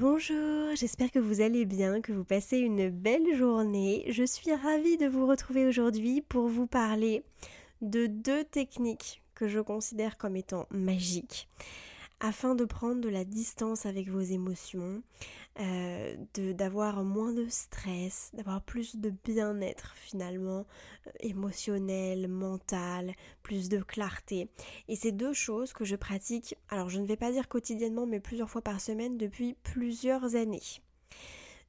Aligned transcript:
Bonjour, 0.00 0.74
j'espère 0.76 1.10
que 1.10 1.18
vous 1.18 1.42
allez 1.42 1.66
bien, 1.66 2.00
que 2.00 2.14
vous 2.14 2.24
passez 2.24 2.56
une 2.56 2.88
belle 2.88 3.36
journée. 3.36 4.06
Je 4.08 4.24
suis 4.24 4.50
ravie 4.54 4.96
de 4.96 5.06
vous 5.06 5.26
retrouver 5.26 5.66
aujourd'hui 5.66 6.22
pour 6.22 6.48
vous 6.48 6.66
parler 6.66 7.22
de 7.82 8.06
deux 8.06 8.42
techniques 8.44 9.20
que 9.34 9.46
je 9.46 9.60
considère 9.60 10.16
comme 10.16 10.36
étant 10.36 10.66
magiques 10.70 11.50
afin 12.20 12.54
de 12.54 12.64
prendre 12.64 13.00
de 13.00 13.08
la 13.08 13.24
distance 13.24 13.86
avec 13.86 14.08
vos 14.08 14.20
émotions, 14.20 15.02
euh, 15.58 16.14
d'avoir 16.34 17.02
moins 17.02 17.32
de 17.32 17.46
stress, 17.48 18.30
d'avoir 18.34 18.62
plus 18.62 18.96
de 18.96 19.10
bien-être 19.24 19.94
finalement 19.96 20.66
euh, 21.06 21.10
émotionnel, 21.20 22.28
mental, 22.28 23.14
plus 23.42 23.68
de 23.68 23.78
clarté. 23.82 24.48
Et 24.88 24.96
c'est 24.96 25.12
deux 25.12 25.32
choses 25.32 25.72
que 25.72 25.84
je 25.84 25.96
pratique, 25.96 26.54
alors 26.68 26.90
je 26.90 27.00
ne 27.00 27.06
vais 27.06 27.16
pas 27.16 27.32
dire 27.32 27.48
quotidiennement, 27.48 28.06
mais 28.06 28.20
plusieurs 28.20 28.50
fois 28.50 28.62
par 28.62 28.80
semaine 28.80 29.16
depuis 29.16 29.54
plusieurs 29.62 30.36
années. 30.36 30.62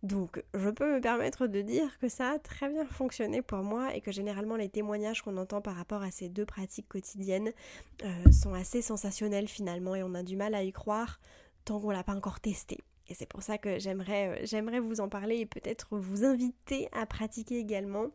Donc, 0.03 0.43
je 0.55 0.69
peux 0.69 0.95
me 0.95 0.99
permettre 0.99 1.45
de 1.45 1.61
dire 1.61 1.99
que 1.99 2.09
ça 2.09 2.31
a 2.31 2.39
très 2.39 2.69
bien 2.69 2.85
fonctionné 2.85 3.43
pour 3.43 3.59
moi 3.59 3.93
et 3.95 4.01
que 4.01 4.11
généralement 4.11 4.55
les 4.55 4.69
témoignages 4.69 5.21
qu'on 5.21 5.37
entend 5.37 5.61
par 5.61 5.75
rapport 5.75 6.01
à 6.01 6.09
ces 6.09 6.27
deux 6.27 6.45
pratiques 6.45 6.87
quotidiennes 6.87 7.51
euh, 8.03 8.31
sont 8.31 8.53
assez 8.53 8.81
sensationnels 8.81 9.47
finalement 9.47 9.93
et 9.93 10.01
on 10.01 10.15
a 10.15 10.23
du 10.23 10.35
mal 10.35 10.55
à 10.55 10.63
y 10.63 10.71
croire 10.71 11.19
tant 11.65 11.79
qu'on 11.79 11.91
l'a 11.91 12.03
pas 12.03 12.15
encore 12.15 12.39
testé. 12.39 12.79
Et 13.09 13.13
c'est 13.13 13.27
pour 13.27 13.43
ça 13.43 13.59
que 13.59 13.77
j'aimerais, 13.77 14.43
euh, 14.51 14.81
vous 14.81 15.01
en 15.01 15.09
parler 15.09 15.37
et 15.37 15.45
peut-être 15.45 15.97
vous 15.97 16.23
inviter 16.23 16.89
à 16.93 17.05
pratiquer 17.05 17.59
également 17.59 18.07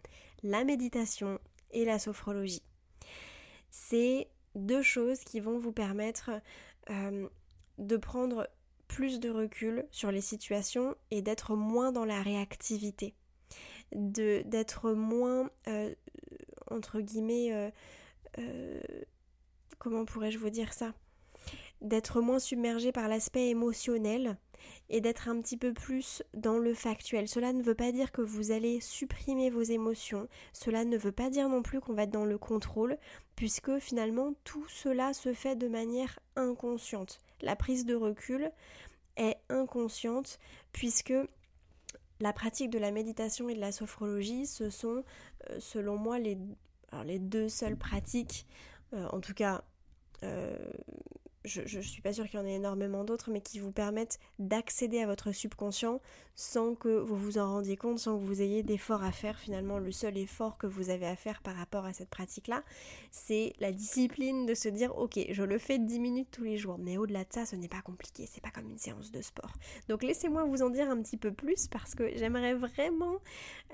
la 0.42 0.64
méditation 0.64 1.38
et 1.70 1.84
la 1.84 2.00
sophrologie. 2.00 2.62
C'est 3.70 4.28
deux 4.56 4.82
choses 4.82 5.20
qui 5.20 5.38
vont 5.38 5.58
vous 5.58 5.72
permettre 5.72 6.30
euh, 6.91 7.28
de 7.78 7.96
prendre 7.96 8.48
plus 8.88 9.20
de 9.20 9.30
recul 9.30 9.86
sur 9.91 10.10
les 10.10 10.20
situations 10.20 10.94
et 11.10 11.22
d'être 11.22 11.56
moins 11.56 11.92
dans 11.92 12.04
la 12.04 12.22
réactivité, 12.22 13.14
d'être 13.92 14.92
moins 14.92 15.50
euh, 15.69 15.94
entre 16.70 17.00
guillemets 17.00 17.52
euh, 17.52 17.70
euh, 18.38 18.80
comment 19.78 20.04
pourrais-je 20.04 20.38
vous 20.38 20.50
dire 20.50 20.72
ça? 20.72 20.94
D'être 21.80 22.20
moins 22.20 22.38
submergé 22.38 22.91
par 22.91 23.08
l'aspect 23.08 23.48
émotionnel 23.48 24.38
et 24.88 25.00
d'être 25.00 25.28
un 25.28 25.41
petit 25.41 25.56
peu 25.56 25.72
plus 25.72 26.22
dans 26.34 26.58
le 26.58 26.75
factuel. 26.75 27.28
Cela 27.28 27.52
ne 27.52 27.62
veut 27.62 27.75
pas 27.75 27.92
dire 27.92 28.12
que 28.12 28.22
vous 28.22 28.50
allez 28.50 28.80
supprimer 28.80 29.50
vos 29.50 29.62
émotions, 29.62 30.28
cela 30.52 30.84
ne 30.84 30.96
veut 30.96 31.12
pas 31.12 31.30
dire 31.30 31.48
non 31.48 31.62
plus 31.62 31.80
qu'on 31.80 31.92
va 31.92 32.04
être 32.04 32.10
dans 32.10 32.25
le 32.25 32.38
contrôle, 32.38 32.98
puisque 33.36 33.78
finalement 33.78 34.34
tout 34.44 34.66
cela 34.69 35.12
se 35.12 35.34
fait 35.34 35.56
de 35.56 35.69
manière 35.69 36.19
inconsciente. 36.34 37.20
La 37.41 37.56
prise 37.56 37.84
de 37.84 37.94
recul 37.94 38.50
est 39.16 39.36
inconsciente, 39.48 40.38
puisque 40.72 41.14
la 42.20 42.32
pratique 42.32 42.70
de 42.70 42.78
la 42.78 42.91
méditation 42.91 43.48
et 43.48 43.54
de 43.54 43.60
la 43.60 43.72
sophrologie, 43.72 44.47
ce 44.47 44.70
sont, 44.70 45.04
euh, 45.50 45.60
selon 45.60 45.96
moi, 45.96 46.19
les, 46.19 46.38
deux 47.19 47.48
seules 47.48 47.76
pratiques, 47.76 48.46
euh, 48.94 49.06
en 49.08 49.20
tout 49.20 49.34
cas 49.34 49.64
euh, 50.22 50.56
je 51.46 51.76
ne 51.76 51.82
suis 51.82 52.02
pas 52.02 52.12
sûre 52.12 52.26
qu'il 52.28 52.38
y 52.38 52.42
en 52.42 52.46
ait 52.46 52.54
énormément 52.54 53.04
d'autres, 53.04 53.30
mais 53.30 53.40
qui 53.40 53.58
vous 53.58 53.72
permettent 53.72 54.18
d'accéder 54.38 55.00
à 55.00 55.06
votre 55.06 55.32
subconscient 55.32 56.00
sans 56.34 56.74
que 56.74 56.88
vous 56.88 57.16
vous 57.16 57.38
en 57.38 57.50
rendiez 57.50 57.76
compte, 57.76 57.98
sans 57.98 58.18
que 58.18 58.22
vous 58.22 58.42
ayez 58.42 58.62
d'efforts 58.62 59.02
à 59.02 59.12
faire. 59.12 59.38
Finalement, 59.38 59.78
le 59.78 59.90
seul 59.90 60.18
effort 60.18 60.58
que 60.58 60.66
vous 60.66 60.90
avez 60.90 61.06
à 61.06 61.16
faire 61.16 61.40
par 61.40 61.56
rapport 61.56 61.87
à 61.87 61.93
cette 61.93 62.10
pratique-là, 62.10 62.62
c'est 63.10 63.54
la 63.58 63.72
discipline 63.72 64.44
de 64.44 64.54
se 64.54 64.69
dire, 64.69 64.96
ok, 64.98 65.19
je 65.31 65.43
le 65.43 65.58
fais 65.58 65.78
10 65.78 66.00
minutes 66.00 66.28
tous 66.31 66.44
les 66.44 66.58
jours, 66.58 66.76
mais 66.78 66.98
au-delà 66.98 67.25
de 67.25 67.32
ça, 67.32 67.46
ce 67.46 67.56
n'est 67.56 67.69
pas 67.69 67.81
compliqué, 67.81 68.28
c'est 68.31 68.42
pas 68.42 68.50
comme 68.50 68.69
une 68.69 68.78
séance 68.78 69.10
de 69.10 69.22
sport. 69.22 69.52
Donc 69.88 70.02
laissez-moi 70.02 70.44
vous 70.44 70.62
en 70.62 70.70
dire 70.70 70.90
un 70.90 71.00
petit 71.00 71.16
peu 71.16 71.32
plus 71.32 71.69
parce 71.69 71.94
que 71.94 72.14
j'aimerais 72.16 72.54
vraiment 72.54 73.19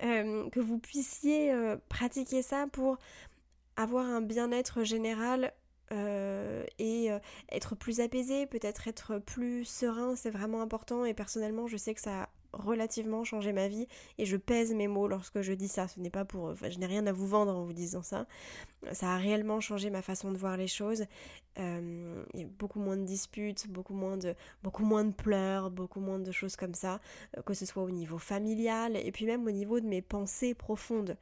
euh, 0.04 0.48
que 0.50 0.60
vous 0.60 0.78
puissiez 0.78 1.52
euh, 1.52 1.76
pratiquer 1.88 2.42
ça 2.42 2.66
pour 2.70 2.98
avoir 3.76 4.06
un 4.06 4.20
bien-être 4.20 4.84
général 4.84 5.52
euh, 5.92 6.64
et 6.78 7.10
euh, 7.10 7.18
être 7.50 7.74
plus 7.74 8.00
apaisé, 8.00 8.46
peut-être 8.46 8.88
être 8.88 9.18
plus 9.18 9.64
serein, 9.64 10.16
c'est 10.16 10.30
vraiment 10.30 10.62
important. 10.62 11.04
Et 11.04 11.14
personnellement 11.14 11.66
je 11.66 11.76
sais 11.76 11.94
que 11.94 12.00
ça 12.00 12.22
a 12.22 12.28
relativement 12.52 13.24
changé 13.24 13.52
ma 13.52 13.68
vie. 13.68 13.86
Et 14.18 14.26
je 14.26 14.36
pèse 14.36 14.74
mes 14.74 14.88
mots 14.88 15.08
lorsque 15.08 15.40
je 15.40 15.52
dis 15.52 15.68
ça, 15.68 15.88
ce 15.88 16.00
n'est 16.00 16.10
pas 16.10 16.24
pour... 16.24 16.54
Je 16.54 16.78
n'ai 16.78 16.86
rien 16.86 17.06
à 17.06 17.12
vous 17.12 17.26
vendre 17.26 17.56
en 17.56 17.64
vous 17.64 17.72
disant 17.72 18.02
ça, 18.02 18.26
ça 18.92 19.14
a 19.14 19.16
réellement 19.16 19.60
changé 19.60 19.90
ma 19.90 20.02
façon 20.02 20.32
de 20.32 20.36
voir 20.36 20.56
les 20.56 20.66
choses, 20.66 21.04
euh, 21.58 22.24
y 22.34 22.42
a 22.42 22.46
beaucoup 22.58 22.78
moins 22.78 22.96
de 22.96 23.04
disputes, 23.04 23.68
beaucoup 23.68 23.94
moins 23.94 24.16
de, 24.16 24.34
beaucoup 24.62 24.84
moins 24.84 25.04
de 25.04 25.12
pleurs, 25.12 25.70
beaucoup 25.70 26.00
moins 26.00 26.18
de 26.18 26.32
choses 26.32 26.56
comme 26.56 26.74
ça, 26.74 27.00
que 27.46 27.54
ce 27.54 27.64
soit 27.64 27.82
au 27.82 27.90
niveau 27.90 28.18
familial 28.18 28.96
et 28.96 29.12
puis 29.12 29.24
même 29.26 29.46
au 29.46 29.50
niveau 29.50 29.80
de 29.80 29.86
mes 29.86 30.02
pensées 30.02 30.54
profondes. 30.54 31.16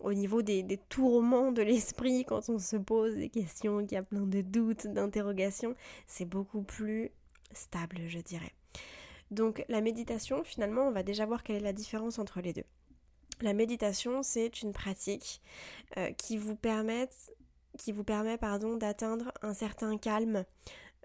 Au 0.00 0.12
niveau 0.12 0.42
des, 0.42 0.64
tourments 0.88 1.52
de 1.52 1.62
l'esprit 1.62 2.24
quand 2.28 2.48
on 2.48 2.58
se 2.58 2.76
pose 2.76 3.14
des 3.14 3.28
questions, 3.28 3.80
qu'il 3.80 3.92
y 3.92 3.96
a 3.96 4.02
plein 4.02 4.26
de 4.26 4.40
doutes, 4.40 4.86
d'interrogations, 4.86 5.74
c'est 6.06 6.24
beaucoup 6.24 6.62
plus 6.62 7.10
stable, 7.52 8.00
je 8.06 8.18
dirais. 8.18 8.52
Donc 9.30 9.64
la 9.68 9.80
méditation, 9.80 10.44
finalement, 10.44 10.88
on 10.88 10.92
va 10.92 11.02
déjà 11.02 11.26
voir 11.26 11.42
quelle 11.42 11.56
est 11.56 11.60
la 11.60 11.72
différence 11.72 12.18
entre 12.18 12.40
les 12.40 12.52
deux. 12.52 12.64
La 13.40 13.52
méditation, 13.52 14.22
c'est 14.22 14.62
une 14.62 14.72
pratique 14.72 15.40
euh, 15.96 16.12
qui 16.12 16.36
vous 16.36 16.54
permet, 16.54 17.08
pardon, 18.38 18.76
d'atteindre 18.76 19.32
un 19.42 19.54
certain 19.54 19.98
calme, 19.98 20.44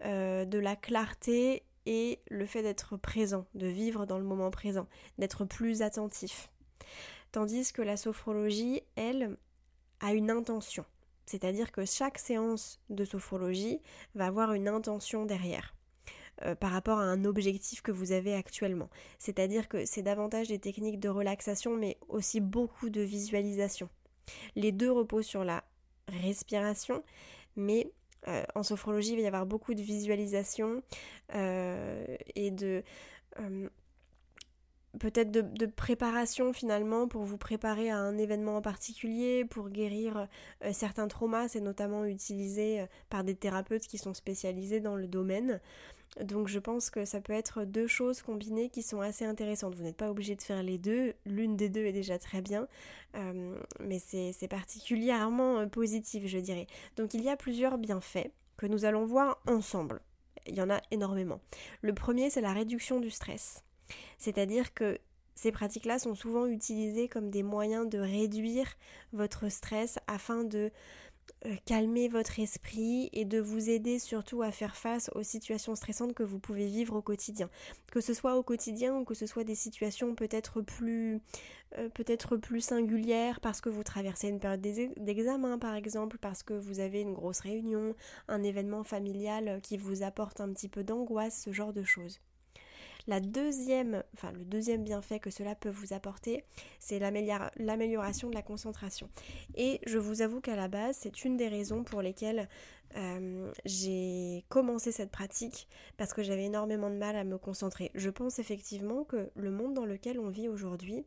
euh, 0.06 0.45
de 0.45 0.59
la 0.59 0.75
clarté 0.77 1.63
et 1.85 2.19
le 2.30 2.45
fait 2.45 2.62
d'être 2.62 2.95
présent, 2.95 3.45
de 3.56 3.68
vivre 3.68 4.06
dans 4.06 4.18
le 4.18 4.24
moment 4.24 4.51
présent, 4.51 4.88
d'être 5.18 5.44
plus 5.44 5.81
attentif. 5.81 6.50
Tandis 7.31 7.72
que 7.72 7.81
la 7.81 7.98
sophrologie, 7.98 8.81
elle, 8.96 9.38
a 10.00 10.14
une 10.14 10.31
intention. 10.31 10.86
C'est-à-dire 11.26 11.72
que 11.72 11.86
chaque 11.86 12.18
séance 12.18 12.80
de 12.90 13.06
sophrologie 13.06 13.81
va 14.16 14.28
avoir 14.28 14.54
une 14.54 14.68
intention 14.68 15.26
derrière. 15.26 15.76
Euh, 16.46 16.56
par 16.56 16.72
rapport 16.72 17.00
à 17.00 17.04
un 17.04 17.26
objectif 17.26 17.81
que 17.81 17.92
vous 17.92 18.14
avez 18.14 18.34
actuellement. 18.34 18.90
C'est-à-dire 19.18 19.68
que 19.68 19.86
c'est 19.86 20.02
davantage 20.02 20.48
des 20.48 20.60
techniques 20.60 21.00
de 21.00 21.10
relaxation, 21.10 21.76
mais 21.76 21.98
aussi 22.08 22.40
beaucoup 22.40 22.90
de 22.90 23.02
visualisation. 23.02 23.90
Les 24.56 24.72
deux 24.72 24.90
reposent 24.90 25.26
sur 25.26 25.44
la 25.44 25.66
respiration, 26.08 27.04
mais 27.58 27.92
euh, 28.30 28.44
en 28.56 28.64
sophrologie, 28.64 29.12
il 29.12 29.16
va 29.18 29.22
y 29.24 29.28
avoir 29.28 29.46
beaucoup 29.46 29.74
de 29.74 29.81
visualisation 29.81 30.81
euh, 31.36 32.06
et 32.36 32.52
de 32.52 32.84
peut-être 35.00 35.31
de, 35.31 35.65
préparation 35.65 36.53
finalement 36.53 37.07
pour 37.07 37.24
vous 37.24 37.38
préparer 37.38 37.89
à 37.89 37.97
un 37.97 38.18
événement 38.18 38.57
en 38.57 38.62
particulier, 38.62 39.45
pour 39.45 39.69
guérir 39.69 40.27
certains 40.71 41.07
traumas. 41.07 41.47
C'est 41.47 41.62
notamment 41.62 42.06
utilisé 42.06 42.86
par 43.09 43.24
des 43.24 43.36
thérapeutes 43.36 43.88
qui 43.88 43.97
sont 43.97 44.13
spécialisés 44.13 44.80
dans 44.80 44.95
le 44.95 45.07
domaine. 45.07 45.59
Donc 46.19 46.47
je 46.47 46.59
pense 46.59 46.89
que 46.89 47.06
ça 47.06 47.21
peut 47.21 47.33
être 47.33 47.63
deux 47.63 47.88
choses 47.88 48.21
combinées 48.21 48.69
qui 48.69 48.81
sont 48.81 49.01
assez 49.01 49.25
intéressantes. 49.25 49.75
Vous 49.75 49.83
n'êtes 49.83 49.97
pas 49.97 50.09
obligé 50.09 50.36
de 50.36 50.41
faire 50.41 50.63
les 50.63 50.77
deux, 50.77 51.13
l'une 51.25 51.56
des 51.56 51.69
deux 51.69 51.85
est 51.85 51.94
déjà 51.94 52.18
très 52.18 52.42
bien, 52.42 52.68
euh, 53.15 53.57
mais 53.80 54.00
c'est 54.00 54.47
particulièrement 54.50 55.59
euh, 55.59 55.65
positif 55.68 56.25
je 56.25 56.39
dirais. 56.39 56.68
Donc 56.97 57.13
il 57.13 57.21
y 57.21 57.30
a 57.30 57.38
plusieurs 57.38 57.77
bienfaits 57.77 58.31
que 58.57 58.65
nous 58.65 58.85
allons 58.85 59.06
voir 59.06 59.42
ensemble. 59.47 60.01
Il 60.47 60.56
y 60.56 60.62
en 60.62 60.69
a 60.69 60.81
énormément. 60.92 61.39
Le 61.81 61.94
premier 61.94 62.30
c'est 62.30 62.42
la 62.42 62.53
réduction 62.53 63.00
du 63.00 63.12
stress. 63.12 63.63
C'est-à-dire 64.18 64.74
que 64.74 65.00
ces 65.36 65.51
pratiques-là 65.51 66.00
sont 66.00 66.15
souvent 66.15 66.45
utilisées 66.45 67.07
comme 67.07 67.30
des 67.30 67.44
moyens 67.44 67.88
de 67.88 68.00
réduire 68.00 68.75
votre 69.13 69.50
stress 69.50 69.97
afin 70.07 70.44
de 70.44 70.71
euh, 71.45 71.56
calmer 71.65 72.09
votre 72.09 72.39
esprit 72.39 73.09
et 73.13 73.24
de 73.24 73.39
vous 73.39 73.69
aider 73.69 74.00
surtout 74.00 74.41
à 74.41 74.51
faire 74.51 74.75
face 74.75 75.09
aux 75.15 75.24
situations 75.24 75.75
stressantes 75.75 76.13
que 76.13 76.24
vous 76.24 76.39
pouvez 76.39 76.65
vivre 76.65 76.95
au 76.97 77.01
quotidien. 77.01 77.50
Que 77.91 78.01
ce 78.01 78.13
soit 78.13 78.36
au 78.36 78.44
quotidien 78.44 78.95
ou 78.95 79.06
que 79.06 79.13
ce 79.13 79.25
soit 79.25 79.45
des 79.45 79.56
situations 79.56 80.15
peut-être 80.15 80.62
plus 80.62 81.21
euh, 81.77 81.88
peut-être 81.88 82.35
plus 82.35 82.62
singulières 82.62 83.39
parce 83.39 83.62
que 83.62 83.69
vous 83.69 83.83
traversez 83.83 84.27
une 84.27 84.39
période 84.39 84.62
d'examen 84.97 85.57
par 85.57 85.75
exemple, 85.75 86.18
parce 86.19 86.44
que 86.44 86.53
vous 86.53 86.80
avez 86.80 87.01
une 87.01 87.13
grosse 87.13 87.39
réunion, 87.39 87.95
un 88.27 88.44
événement 88.44 88.83
familial 88.83 89.62
qui 89.62 89.77
vous 89.77 90.03
apporte 90.03 90.42
un 90.42 90.51
petit 90.51 90.68
peu 90.68 90.83
d'angoisse, 90.83 91.44
ce 91.45 91.53
genre 91.53 91.71
de 91.71 91.83
choses. 91.83 92.19
La 93.09 93.19
deuxième, 93.19 94.03
le 94.35 94.45
deuxième 94.45 94.83
bienfait 94.83 95.19
que 95.19 95.31
cela 95.31 95.56
peut 95.56 95.71
vous 95.71 95.94
apporter, 95.94 96.44
c'est 96.77 97.00
l'amélioration 97.00 98.29
de 98.29 98.35
la 98.35 98.44
concentration. 98.44 99.09
Et 99.56 99.81
je 99.88 99.97
vous 99.97 100.21
avoue 100.21 100.41
qu'à 100.41 100.56
la 100.56 100.67
base, 100.67 100.97
c'est 101.01 101.25
une 101.25 101.35
des 101.35 101.47
raisons 101.47 101.83
pour 101.83 102.03
lesquelles 102.03 102.47
euh, 102.97 103.51
j'ai 103.65 104.45
commencé 104.47 104.91
cette 104.91 105.09
pratique 105.09 105.67
parce 105.97 106.13
que 106.13 106.21
j'avais 106.21 106.44
énormément 106.44 106.91
de 106.91 106.97
mal 106.97 107.15
à 107.15 107.23
me 107.23 107.39
concentrer. 107.39 107.89
Je 107.95 108.11
pense 108.11 108.38
effectivement 108.38 109.06
que 109.06 109.31
le 109.35 109.50
monde 109.50 109.73
dans 109.73 109.85
lequel 109.85 110.19
on 110.19 110.29
vit 110.29 110.47
aujourd'hui 110.47 111.03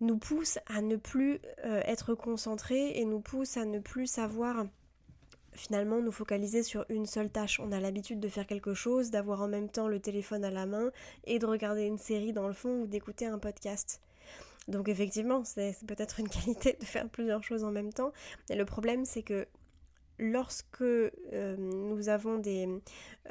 nous 0.00 0.16
pousse 0.16 0.60
à 0.66 0.80
ne 0.80 0.94
plus 0.94 1.40
euh, 1.64 1.82
être 1.86 2.14
concentré 2.14 3.00
et 3.00 3.04
nous 3.04 3.20
pousse 3.20 3.56
à 3.56 3.64
ne 3.64 3.80
plus 3.80 4.06
savoir 4.06 4.64
finalement 5.52 6.00
nous 6.00 6.12
focaliser 6.12 6.62
sur 6.62 6.84
une 6.88 7.06
seule 7.06 7.30
tâche. 7.30 7.60
On 7.60 7.72
a 7.72 7.80
l'habitude 7.80 8.20
de 8.20 8.28
faire 8.28 8.46
quelque 8.46 8.74
chose, 8.74 9.10
d'avoir 9.10 9.42
en 9.42 9.48
même 9.48 9.68
temps 9.68 9.88
le 9.88 10.00
téléphone 10.00 10.44
à 10.44 10.50
la 10.50 10.66
main 10.66 10.90
et 11.24 11.38
de 11.38 11.46
regarder 11.46 11.84
une 11.84 11.98
série 11.98 12.32
dans 12.32 12.46
le 12.46 12.54
fond 12.54 12.82
ou 12.82 12.86
d'écouter 12.86 13.26
un 13.26 13.38
podcast. 13.38 14.00
Donc 14.68 14.88
effectivement, 14.88 15.44
c'est 15.44 15.76
peut-être 15.86 16.20
une 16.20 16.28
qualité 16.30 16.76
de 16.78 16.84
faire 16.84 17.08
plusieurs 17.08 17.42
choses 17.42 17.64
en 17.64 17.70
même 17.70 17.92
temps. 17.92 18.12
Et 18.48 18.56
le 18.56 18.64
problème, 18.64 19.04
c'est 19.04 19.22
que 19.22 19.46
lorsque 20.20 20.82
euh, 20.82 21.56
nous 21.56 22.08
avons 22.08 22.38
des, 22.38 22.68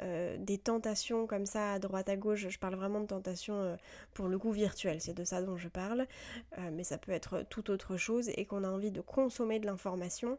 euh, 0.00 0.36
des, 0.38 0.58
tentations 0.58 1.26
comme 1.26 1.46
ça 1.46 1.72
à 1.72 1.78
droite 1.78 2.08
à 2.08 2.16
gauche, 2.16 2.48
je 2.48 2.58
parle 2.58 2.74
vraiment 2.74 3.00
de 3.00 3.06
tentations 3.06 3.54
euh, 3.54 3.76
pour 4.12 4.26
le 4.26 4.38
coup 4.38 4.50
virtuelles, 4.50 5.00
c'est 5.00 5.14
de 5.14 5.24
ça 5.24 5.40
dont 5.40 5.56
je 5.56 5.68
parle, 5.68 6.06
mais 6.72 6.82
ça 6.82 6.98
peut 6.98 7.12
être 7.12 7.44
tout 7.48 7.70
autre 7.70 7.96
chose, 7.96 8.28
et 8.34 8.44
qu'on 8.44 8.64
a 8.64 8.68
envie 8.68 8.90
de 8.90 9.00
consommer 9.00 9.60
de 9.60 9.66
l'information, 9.66 10.36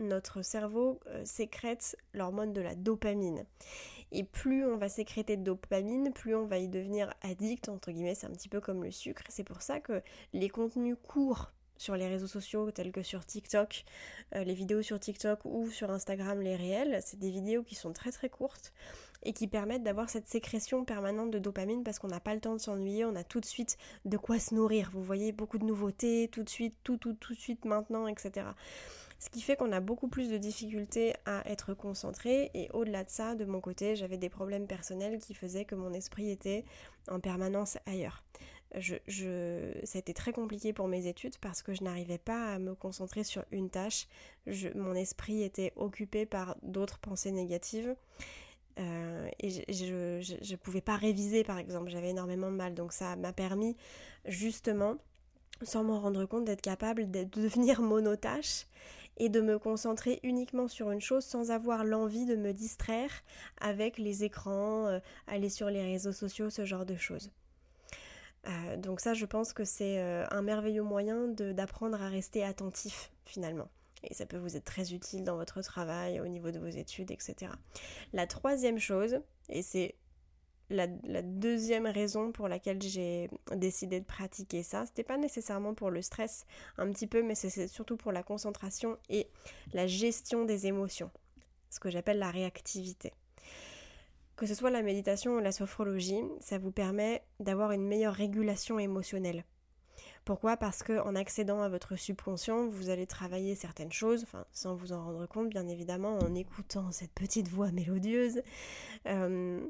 notre 0.00 0.42
cerveau 0.42 1.00
euh, 1.06 1.24
sécrète 1.24 1.96
l'hormone 2.12 2.52
de 2.52 2.60
la 2.60 2.74
dopamine. 2.74 3.44
Et 4.12 4.22
plus 4.22 4.64
on 4.64 4.76
va 4.76 4.88
sécréter 4.88 5.36
de 5.36 5.42
dopamine, 5.42 6.12
plus 6.12 6.34
on 6.34 6.46
va 6.46 6.58
y 6.58 6.68
devenir 6.68 7.12
addict, 7.22 7.68
entre 7.68 7.90
guillemets, 7.90 8.14
c'est 8.14 8.26
un 8.26 8.32
petit 8.32 8.48
peu 8.48 8.60
comme 8.60 8.84
le 8.84 8.90
sucre. 8.90 9.24
C'est 9.28 9.44
pour 9.44 9.62
ça 9.62 9.80
que 9.80 10.02
les 10.32 10.48
contenus 10.48 10.96
courts 11.02 11.52
sur 11.76 11.96
les 11.96 12.08
réseaux 12.08 12.26
sociaux 12.26 12.70
tels 12.70 12.92
que 12.92 13.02
sur 13.02 13.24
TikTok, 13.24 13.84
euh, 14.34 14.44
les 14.44 14.54
vidéos 14.54 14.82
sur 14.82 14.98
TikTok 14.98 15.40
ou 15.44 15.70
sur 15.70 15.90
Instagram, 15.90 16.40
les 16.40 16.56
réels, 16.56 17.00
c'est 17.04 17.18
des 17.18 17.30
vidéos 17.30 17.62
qui 17.62 17.74
sont 17.74 17.92
très 17.92 18.12
très 18.12 18.28
courtes 18.28 18.72
et 19.22 19.32
qui 19.32 19.46
permettent 19.46 19.82
d'avoir 19.82 20.08
cette 20.08 20.28
sécrétion 20.28 20.84
permanente 20.84 21.30
de 21.30 21.38
dopamine 21.38 21.82
parce 21.82 21.98
qu'on 21.98 22.08
n'a 22.08 22.20
pas 22.20 22.34
le 22.34 22.40
temps 22.40 22.54
de 22.54 22.60
s'ennuyer, 22.60 23.04
on 23.04 23.16
a 23.16 23.24
tout 23.24 23.40
de 23.40 23.46
suite 23.46 23.76
de 24.04 24.16
quoi 24.16 24.38
se 24.38 24.54
nourrir. 24.54 24.90
Vous 24.92 25.02
voyez 25.02 25.32
beaucoup 25.32 25.58
de 25.58 25.64
nouveautés, 25.64 26.28
tout 26.30 26.42
de 26.42 26.48
suite, 26.48 26.76
tout, 26.84 26.96
tout, 26.96 27.14
tout 27.14 27.34
de 27.34 27.38
suite, 27.38 27.64
maintenant, 27.64 28.06
etc. 28.06 28.46
Ce 29.18 29.30
qui 29.30 29.40
fait 29.40 29.56
qu'on 29.56 29.72
a 29.72 29.80
beaucoup 29.80 30.08
plus 30.08 30.28
de 30.28 30.36
difficultés 30.36 31.14
à 31.24 31.48
être 31.50 31.72
concentré 31.72 32.50
et 32.52 32.68
au-delà 32.72 33.02
de 33.02 33.10
ça, 33.10 33.34
de 33.34 33.46
mon 33.46 33.60
côté, 33.60 33.96
j'avais 33.96 34.18
des 34.18 34.28
problèmes 34.28 34.66
personnels 34.66 35.18
qui 35.18 35.32
faisaient 35.34 35.64
que 35.64 35.74
mon 35.74 35.92
esprit 35.94 36.30
était 36.30 36.64
en 37.08 37.18
permanence 37.18 37.78
ailleurs. 37.86 38.22
Ça 38.74 38.98
a 39.94 39.98
été 39.98 40.12
très 40.12 40.32
compliqué 40.32 40.72
pour 40.74 40.86
mes 40.86 41.06
études 41.06 41.38
parce 41.38 41.62
que 41.62 41.72
je 41.72 41.82
n'arrivais 41.82 42.18
pas 42.18 42.54
à 42.54 42.58
me 42.58 42.74
concentrer 42.74 43.24
sur 43.24 43.44
une 43.50 43.70
tâche. 43.70 44.06
mon 44.74 44.94
esprit 44.94 45.42
était 45.42 45.72
occupé 45.76 46.26
par 46.26 46.56
d'autres 46.62 46.98
pensées 46.98 47.30
négatives. 47.30 47.94
Euh, 48.78 49.30
et 49.40 49.48
je 49.48 50.52
ne 50.52 50.56
pouvais 50.56 50.82
pas 50.82 50.96
réviser 50.96 51.42
par 51.42 51.56
exemple, 51.56 51.88
j'avais 51.88 52.10
énormément 52.10 52.50
de 52.50 52.56
mal. 52.56 52.74
Donc 52.74 52.92
ça 52.92 53.16
m'a 53.16 53.32
permis 53.32 53.76
justement, 54.26 54.96
sans 55.62 55.82
m'en 55.82 55.98
rendre 56.00 56.26
compte, 56.26 56.44
d'être 56.44 56.60
capable 56.60 57.10
de 57.10 57.24
devenir 57.24 57.80
monotache 57.82 58.66
et 59.16 59.28
de 59.28 59.40
me 59.40 59.58
concentrer 59.58 60.20
uniquement 60.22 60.68
sur 60.68 60.90
une 60.90 61.00
chose 61.00 61.24
sans 61.24 61.50
avoir 61.50 61.84
l'envie 61.84 62.26
de 62.26 62.36
me 62.36 62.52
distraire 62.52 63.10
avec 63.60 63.98
les 63.98 64.24
écrans, 64.24 64.86
euh, 64.86 64.98
aller 65.26 65.48
sur 65.48 65.70
les 65.70 65.82
réseaux 65.82 66.12
sociaux, 66.12 66.50
ce 66.50 66.64
genre 66.64 66.86
de 66.86 66.96
choses. 66.96 67.30
Euh, 68.46 68.76
donc 68.76 69.00
ça, 69.00 69.14
je 69.14 69.26
pense 69.26 69.52
que 69.52 69.64
c'est 69.64 69.98
euh, 69.98 70.24
un 70.30 70.42
merveilleux 70.42 70.82
moyen 70.82 71.28
d'apprendre 71.28 72.00
à 72.00 72.08
rester 72.08 72.44
attentif 72.44 73.10
finalement. 73.24 73.68
Et 74.04 74.14
ça 74.14 74.26
peut 74.26 74.36
vous 74.36 74.56
être 74.56 74.64
très 74.64 74.92
utile 74.92 75.24
dans 75.24 75.36
votre 75.36 75.62
travail, 75.62 76.20
au 76.20 76.28
niveau 76.28 76.50
de 76.50 76.58
vos 76.58 76.68
études, 76.68 77.10
etc. 77.10 77.50
La 78.12 78.26
troisième 78.26 78.78
chose, 78.78 79.18
et 79.48 79.62
c'est 79.62 79.96
la, 80.70 80.86
deuxième 81.22 81.86
raison 81.86 82.32
pour 82.32 82.48
laquelle 82.48 82.82
j'ai 82.82 83.30
décidé 83.54 84.00
de 84.00 84.04
pratiquer 84.04 84.62
ça, 84.62 84.86
c'était 84.86 85.04
pas 85.04 85.16
nécessairement 85.16 85.74
pour 85.74 85.90
le 85.90 86.02
stress, 86.02 86.44
un 86.78 86.90
petit 86.90 87.06
peu, 87.06 87.22
mais 87.22 87.34
c'est 87.34 87.68
surtout 87.68 87.96
pour 87.96 88.12
la 88.12 88.22
concentration 88.22 88.98
et 89.08 89.28
la 89.72 89.86
gestion 89.86 90.44
des 90.44 90.66
émotions, 90.66 91.10
ce 91.70 91.80
que 91.80 91.90
j'appelle 91.90 92.18
la 92.18 92.30
réactivité. 92.30 93.12
Que 94.36 94.46
ce 94.46 94.54
soit 94.54 94.70
la 94.70 94.82
méditation 94.82 95.36
ou 95.36 95.38
la 95.38 95.52
sophrologie, 95.52 96.22
ça 96.40 96.58
vous 96.58 96.72
permet 96.72 97.22
d'avoir 97.40 97.72
une 97.72 97.86
meilleure 97.86 98.14
régulation 98.14 98.78
émotionnelle. 98.78 99.44
Pourquoi? 100.26 100.56
Parce 100.56 100.82
que 100.82 100.98
en 100.98 101.14
accédant 101.14 101.62
à 101.62 101.68
votre 101.68 101.94
subconscient, 101.94 102.66
vous 102.66 102.90
allez 102.90 103.06
travailler 103.06 103.54
certaines 103.54 103.92
choses, 103.92 104.24
enfin 104.24 104.44
sans 104.52 104.74
vous 104.74 104.92
en 104.92 105.04
rendre 105.04 105.24
compte, 105.26 105.48
bien 105.48 105.68
évidemment, 105.68 106.18
en 106.18 106.34
écoutant 106.34 106.90
cette 106.90 107.12
petite 107.12 107.48
voix 107.48 107.70
mélodieuse. 107.70 108.42
Euh, 109.06 109.64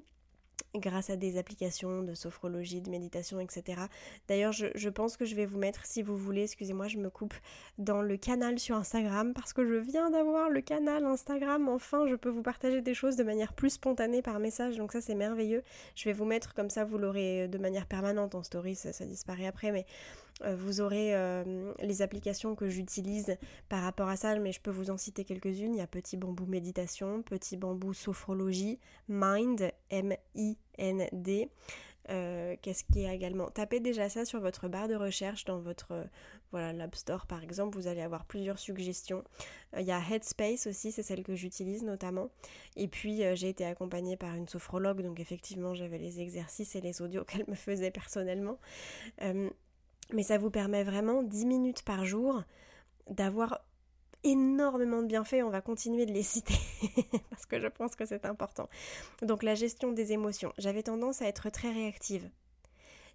grâce 0.74 1.10
à 1.10 1.16
des 1.16 1.38
applications 1.38 2.02
de 2.02 2.14
sophrologie, 2.14 2.80
de 2.80 2.90
méditation, 2.90 3.40
etc. 3.40 3.82
D'ailleurs, 4.28 4.52
je, 4.52 4.88
pense 4.88 5.16
que 5.16 5.24
je 5.24 5.34
vais 5.34 5.46
vous 5.46 5.58
mettre, 5.58 5.86
si 5.86 6.02
vous 6.02 6.16
voulez, 6.16 6.42
excusez-moi, 6.42 6.88
je 6.88 6.98
me 6.98 7.10
coupe, 7.10 7.34
dans 7.78 8.02
le 8.02 8.16
canal 8.16 8.58
sur 8.58 8.76
Instagram, 8.76 9.32
parce 9.34 9.52
que 9.52 9.66
je 9.66 9.74
viens 9.74 10.10
d'avoir 10.10 10.50
le 10.50 10.60
canal 10.60 11.04
Instagram, 11.04 11.68
enfin, 11.68 12.06
je 12.06 12.14
peux 12.14 12.28
vous 12.28 12.42
partager 12.42 12.82
des 12.82 12.94
choses 12.94 13.16
de 13.16 13.24
manière 13.24 13.52
plus 13.52 13.70
spontanée 13.70 14.22
par 14.22 14.38
message, 14.38 14.76
donc 14.76 14.92
ça 14.92 15.00
c'est 15.00 15.14
merveilleux. 15.14 15.62
Je 15.94 16.04
vais 16.04 16.12
vous 16.12 16.24
mettre 16.24 16.54
comme 16.54 16.70
ça, 16.70 16.84
vous 16.84 16.98
l'aurez 16.98 17.48
de 17.48 17.58
manière 17.58 17.86
permanente 17.86 18.34
en 18.34 18.42
story, 18.42 18.74
ça, 18.74 19.04
disparaît 19.06 19.46
après, 19.46 19.72
mais 19.72 19.86
vous 20.44 20.80
aurez 20.80 21.14
les 21.80 22.02
applications 22.02 22.54
que 22.54 22.68
j'utilise 22.68 23.36
par 23.68 23.82
rapport 23.82 24.08
à 24.08 24.16
ça, 24.16 24.36
mais 24.38 24.52
je 24.52 24.60
peux 24.60 24.70
vous 24.70 24.90
en 24.90 24.96
citer 24.96 25.24
quelques-unes. 25.24 25.74
Il 25.74 25.78
y 25.78 25.82
a 25.82 25.86
Petit 25.86 26.16
Bambou 26.16 26.46
Méditation, 26.46 27.22
Petit 27.22 27.56
Bambou 27.56 27.94
Sophrologie, 27.94 28.78
Mind, 29.08 29.72
M-I-N-D. 29.90 31.50
Qu'est-ce 32.08 32.84
qui 32.84 33.04
est 33.04 33.14
également? 33.14 33.50
Tapez 33.50 33.80
déjà 33.80 34.08
ça 34.08 34.24
sur 34.24 34.40
votre 34.40 34.68
barre 34.68 34.88
de 34.88 34.94
recherche 34.94 35.44
dans 35.44 35.58
votre 35.58 36.06
voilà 36.52 36.72
l'App 36.72 36.94
Store 36.94 37.26
par 37.26 37.42
exemple. 37.42 37.76
Vous 37.78 37.88
allez 37.88 38.02
avoir 38.02 38.24
plusieurs 38.26 38.58
suggestions. 38.58 39.24
Il 39.76 39.84
y 39.84 39.90
a 39.90 40.00
Headspace 40.00 40.66
aussi, 40.66 40.92
c'est 40.92 41.02
celle 41.02 41.22
que 41.22 41.34
j'utilise 41.34 41.82
notamment. 41.82 42.28
Et 42.76 42.88
puis 42.88 43.22
j'ai 43.34 43.48
été 43.48 43.64
accompagnée 43.64 44.16
par 44.16 44.34
une 44.34 44.48
sophrologue, 44.48 45.02
donc 45.02 45.18
effectivement 45.18 45.74
j'avais 45.74 45.98
les 45.98 46.20
exercices 46.20 46.76
et 46.76 46.80
les 46.80 47.02
audios 47.02 47.24
qu'elle 47.28 47.44
me 47.48 47.54
faisait 47.54 47.90
personnellement. 47.90 48.58
Mais 50.12 50.22
ça 50.22 50.38
vous 50.38 50.50
permet 50.50 50.84
vraiment 50.84 51.22
10 51.22 51.46
minutes 51.46 51.82
par 51.82 52.04
jour 52.04 52.42
d'avoir 53.08 53.60
énormément 54.24 55.02
de 55.02 55.06
bienfaits, 55.06 55.42
on 55.44 55.50
va 55.50 55.60
continuer 55.60 56.06
de 56.06 56.12
les 56.12 56.22
citer 56.24 56.58
parce 57.30 57.46
que 57.46 57.60
je 57.60 57.68
pense 57.68 57.96
que 57.96 58.04
c'est 58.04 58.24
important. 58.24 58.68
Donc 59.22 59.42
la 59.42 59.54
gestion 59.54 59.92
des 59.92 60.12
émotions. 60.12 60.52
J'avais 60.58 60.82
tendance 60.82 61.22
à 61.22 61.26
être 61.26 61.50
très 61.50 61.70
réactive, 61.70 62.28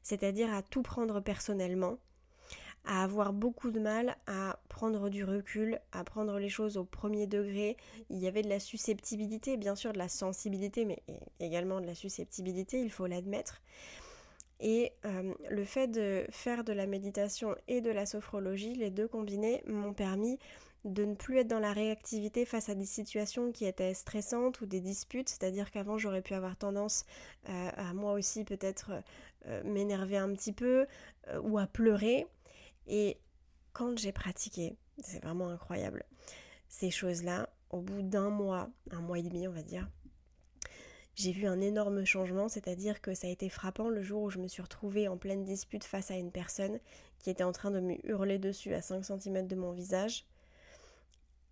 c'est-à-dire 0.03 0.53
à 0.53 0.62
tout 0.62 0.81
prendre 0.81 1.19
personnellement, 1.19 1.98
à 2.86 3.03
avoir 3.03 3.33
beaucoup 3.33 3.71
de 3.71 3.79
mal 3.79 4.17
à 4.25 4.60
prendre 4.69 5.10
du 5.10 5.24
recul, 5.24 5.79
à 5.91 6.03
prendre 6.03 6.39
les 6.39 6.50
choses 6.50 6.77
au 6.77 6.83
premier 6.83 7.27
degré. 7.27 7.77
Il 8.10 8.17
y 8.17 8.27
avait 8.27 8.41
de 8.41 8.50
la 8.50 8.60
susceptibilité, 8.60 9.57
bien 9.57 9.75
sûr 9.75 9.93
de 9.93 10.00
la 10.00 10.10
sensibilité, 10.10 10.86
mais 10.86 11.03
également 11.39 11.79
de 11.79 11.86
la 11.86 11.95
susceptibilité, 11.95 12.81
il 12.81 12.91
faut 12.91 13.05
l'admettre. 13.05 13.62
Et 14.62 14.94
euh, 15.06 15.34
le 15.50 15.65
fait 15.65 15.88
de 15.88 16.25
faire 16.30 16.63
de 16.63 16.72
la 16.72 16.86
méditation 16.86 17.56
et 17.68 17.82
de 17.82 17.89
la 17.89 18.06
sophrologie, 18.06 18.75
les 18.75 18.91
deux 18.91 19.08
combinés, 19.08 19.63
m'ont 19.65 19.94
permis 19.94 20.38
de 20.86 21.03
ne 21.03 21.15
plus 21.15 21.39
être 21.39 21.48
dans 21.48 21.60
la 21.60 21.74
réactivité 21.74 22.46
face 22.46 22.70
à 22.70 22.75
des 22.75 22.86
situations 22.86 23.51
qui 23.51 23.65
étaient 23.65 23.94
stressantes 23.94 24.62
ou 24.62 24.68
des 24.68 24.80
disputes, 24.80 25.30
c'est-à-dire 25.30 25.70
qu'avant 25.72 25.98
j'aurais 25.98 26.22
pu 26.22 26.34
avoir 26.34 26.56
tendance 26.56 27.06
euh, 27.50 27.70
à 27.75 27.94
moi 27.94 28.13
aussi 28.13 28.44
peut-être 28.44 28.91
euh, 29.48 29.63
m'énerver 29.63 30.18
un 30.18 30.32
petit 30.34 30.53
peu 30.53 30.86
ou 31.44 31.58
à 31.58 31.68
pleurer. 31.68 32.27
Et 32.88 33.18
quand 33.74 33.98
j'ai 33.98 34.12
pratiqué, 34.12 34.75
c'est 35.00 35.24
vraiment 35.24 35.50
incroyable, 35.50 36.03
ces 36.68 36.89
choses-là, 36.89 37.50
au 37.70 37.82
bout 37.82 38.01
d'un 38.01 38.30
mois, 38.30 38.70
un 38.91 39.01
mois 39.01 39.20
et 39.20 39.24
demi 39.24 39.48
on 39.48 39.51
va 39.51 39.63
dire, 39.63 39.88
j'ai 41.15 41.32
vu 41.32 41.46
un 41.46 41.60
énorme 41.60 42.06
changement, 42.06 42.48
c'est-à-dire 42.48 43.01
que 43.01 43.13
ça 43.13 43.27
a 43.27 43.30
été 43.30 43.50
frappant 43.50 43.89
le 43.89 44.01
jour 44.01 44.24
où 44.24 44.30
je 44.30 44.39
me 44.39 44.48
suis 44.48 44.62
retrouvée 44.62 45.08
en 45.08 45.18
pleine 45.18 45.44
dispute 45.44 45.84
face 45.84 46.10
à 46.10 46.15
une 46.15 46.32
personne 46.32 46.80
qui 47.20 47.30
était 47.30 47.44
en 47.44 47.51
train 47.51 47.72
de 47.72 47.80
me 47.80 47.96
hurler 48.08 48.39
dessus 48.39 48.74
à 48.74 48.82
5 48.82 49.03
cm 49.03 49.48
de 49.48 49.56
mon 49.56 49.72
visage. 49.72 50.25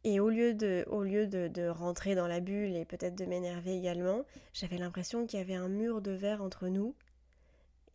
Et 0.05 0.21
au 0.21 0.29
lieu 0.29 0.53
de, 0.53 0.85
au 0.89 1.03
lieu 1.03 1.27
de, 1.27 1.67
rentrer 1.67 2.15
dans 2.15 2.27
la 2.27 2.39
bulle 2.39 2.75
et 2.75 2.85
peut-être 2.85 3.15
de 3.15 3.25
m'énerver 3.25 3.75
également, 3.75 4.23
j'avais 4.53 4.77
l'impression 4.77 5.25
qu'il 5.25 5.39
y 5.39 5.41
avait 5.41 5.55
un 5.55 5.67
mur 5.67 6.01
de 6.01 6.11
verre 6.11 6.41
entre 6.41 6.69
nous. 6.69 6.95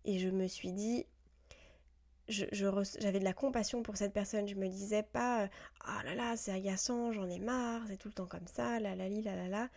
Et 0.05 0.19
je 0.19 0.29
me 0.29 0.47
suis 0.47 0.73
dit, 0.73 1.07
j'avais 2.29 3.19
de 3.21 3.25
la 3.25 3.33
compassion 3.33 3.83
pour 3.83 3.97
cette 3.97 4.13
personne. 4.13 4.47
Je 4.47 4.55
me 4.55 4.69
disais 4.69 5.03
pas, 5.03 5.49
ah 5.81 5.99
oh 5.99 6.05
là 6.05 6.15
là, 6.15 6.37
c'est 6.37 6.53
agaçant, 6.53 7.11
j'en 7.13 7.29
ai 7.31 7.39
marre, 7.39 7.81
c'est 7.89 7.97
tout 7.97 8.09
le 8.09 8.15
temps 8.15 8.27
comme 8.27 8.47
ça, 8.47 8.79
la 8.81 8.95
la 8.95 9.09
la 9.09 9.37
la 9.37 9.49
la 9.49 9.69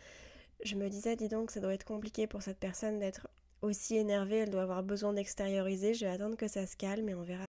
je 0.64 0.76
me 0.76 0.90
disais, 0.90 1.16
dis 1.16 1.28
donc, 1.28 1.52
ça 1.52 1.60
doit 1.60 1.74
être 1.74 1.86
compliqué 1.86 2.28
pour 2.28 2.42
cette 2.42 2.60
personne 2.60 3.00
d'être 3.00 3.28
aussi 3.62 3.98
énervée, 3.98 4.38
elle 4.38 4.50
doit 4.50 4.64
avoir 4.64 4.84
besoin 4.84 5.14
d'extérioriser. 5.14 5.94
Je 5.94 6.06
vais 6.06 6.12
attendre 6.12 6.36
que 6.36 6.48
ça 6.48 6.66
se 6.66 6.76
calme 6.76 7.10
et 7.10 7.16
on 7.16 7.24
verra. 7.24 7.46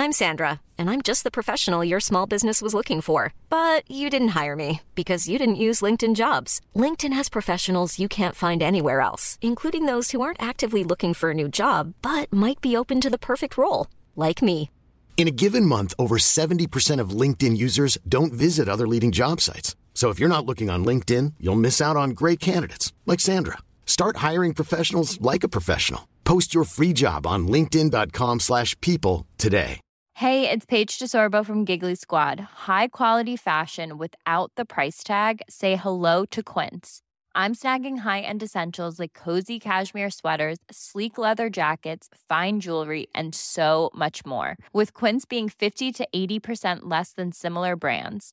I'm 0.00 0.12
Sandra, 0.12 0.60
and 0.78 0.88
I'm 0.88 1.02
just 1.02 1.24
the 1.24 1.30
professional 1.30 1.84
your 1.84 1.98
small 1.98 2.24
business 2.24 2.62
was 2.62 2.72
looking 2.72 3.00
for. 3.00 3.34
But 3.50 3.82
you 3.90 4.08
didn't 4.08 4.28
hire 4.28 4.54
me 4.54 4.80
because 4.94 5.28
you 5.28 5.38
didn't 5.38 5.56
use 5.56 5.82
LinkedIn 5.82 6.14
jobs. 6.14 6.60
LinkedIn 6.76 7.12
has 7.12 7.28
professionals 7.28 7.98
you 7.98 8.06
can't 8.06 8.36
find 8.36 8.62
anywhere 8.62 9.00
else, 9.00 9.38
including 9.42 9.86
those 9.86 10.12
who 10.12 10.20
aren't 10.20 10.40
actively 10.40 10.84
looking 10.84 11.14
for 11.14 11.30
a 11.30 11.34
new 11.34 11.48
job, 11.48 11.94
but 12.00 12.32
might 12.32 12.60
be 12.60 12.76
open 12.76 13.00
to 13.00 13.10
the 13.10 13.18
perfect 13.18 13.58
role, 13.58 13.88
like 14.14 14.40
me. 14.40 14.70
In 15.16 15.26
a 15.26 15.32
given 15.32 15.66
month, 15.66 15.94
over 15.98 16.16
70% 16.16 17.00
of 17.00 17.10
LinkedIn 17.10 17.56
users 17.56 17.98
don't 18.08 18.32
visit 18.32 18.68
other 18.68 18.86
leading 18.86 19.10
job 19.10 19.40
sites. 19.40 19.74
So 19.98 20.10
if 20.10 20.20
you're 20.20 20.28
not 20.28 20.46
looking 20.46 20.70
on 20.70 20.84
LinkedIn, 20.84 21.34
you'll 21.40 21.64
miss 21.66 21.80
out 21.80 21.96
on 21.96 22.10
great 22.10 22.38
candidates 22.38 22.92
like 23.04 23.18
Sandra. 23.18 23.58
Start 23.84 24.18
hiring 24.18 24.54
professionals 24.54 25.20
like 25.20 25.42
a 25.42 25.48
professional. 25.48 26.06
Post 26.22 26.54
your 26.54 26.62
free 26.62 26.92
job 26.92 27.26
on 27.26 27.48
linkedin.com/people 27.48 29.26
today. 29.38 29.80
Hey, 30.14 30.38
it's 30.52 30.66
Paige 30.66 31.00
DeSorbo 31.00 31.44
from 31.44 31.64
Giggly 31.64 31.96
Squad. 31.96 32.38
High 32.68 32.88
quality 32.98 33.36
fashion 33.36 33.98
without 33.98 34.52
the 34.54 34.64
price 34.64 35.02
tag. 35.02 35.40
Say 35.48 35.74
hello 35.74 36.24
to 36.26 36.44
Quince. 36.44 37.00
I'm 37.34 37.54
snagging 37.56 37.98
high-end 38.06 38.42
essentials 38.42 39.00
like 39.00 39.14
cozy 39.24 39.58
cashmere 39.58 40.10
sweaters, 40.10 40.58
sleek 40.70 41.18
leather 41.18 41.50
jackets, 41.50 42.08
fine 42.28 42.60
jewelry, 42.60 43.08
and 43.16 43.34
so 43.34 43.90
much 43.94 44.24
more. 44.24 44.56
With 44.72 44.94
Quince 45.00 45.24
being 45.26 45.48
50 45.48 45.90
to 45.98 46.06
80% 46.14 46.88
less 46.88 47.10
than 47.12 47.32
similar 47.32 47.74
brands 47.74 48.32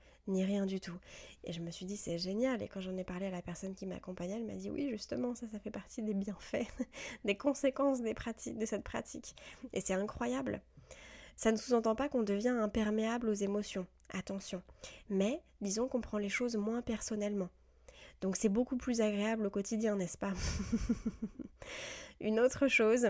ni 0.27 0.43
rien 0.43 0.65
du 0.65 0.79
tout. 0.79 0.97
Et 1.43 1.53
je 1.53 1.61
me 1.61 1.71
suis 1.71 1.85
dit, 1.85 1.97
c'est 1.97 2.17
génial. 2.17 2.61
Et 2.61 2.67
quand 2.67 2.81
j'en 2.81 2.97
ai 2.97 3.03
parlé 3.03 3.27
à 3.27 3.31
la 3.31 3.41
personne 3.41 3.75
qui 3.75 3.85
m'accompagnait, 3.85 4.35
elle 4.35 4.45
m'a 4.45 4.55
dit, 4.55 4.69
oui, 4.69 4.89
justement, 4.89 5.35
ça, 5.35 5.47
ça 5.47 5.59
fait 5.59 5.71
partie 5.71 6.01
des 6.03 6.13
bienfaits, 6.13 6.67
des 7.25 7.35
conséquences 7.35 8.01
des 8.01 8.13
pratiques, 8.13 8.57
de 8.57 8.65
cette 8.65 8.83
pratique. 8.83 9.35
Et 9.73 9.81
c'est 9.81 9.93
incroyable. 9.93 10.61
Ça 11.35 11.51
ne 11.51 11.57
sous-entend 11.57 11.95
pas 11.95 12.09
qu'on 12.09 12.23
devient 12.23 12.49
imperméable 12.49 13.29
aux 13.29 13.33
émotions, 13.33 13.87
attention. 14.09 14.61
Mais 15.09 15.41
disons 15.61 15.87
qu'on 15.87 16.01
prend 16.01 16.17
les 16.17 16.29
choses 16.29 16.55
moins 16.55 16.81
personnellement. 16.81 17.49
Donc 18.21 18.35
c'est 18.35 18.49
beaucoup 18.49 18.77
plus 18.77 19.01
agréable 19.01 19.47
au 19.47 19.49
quotidien, 19.49 19.95
n'est-ce 19.95 20.17
pas? 20.17 20.33
Une 22.19 22.39
autre 22.39 22.67
chose 22.67 23.07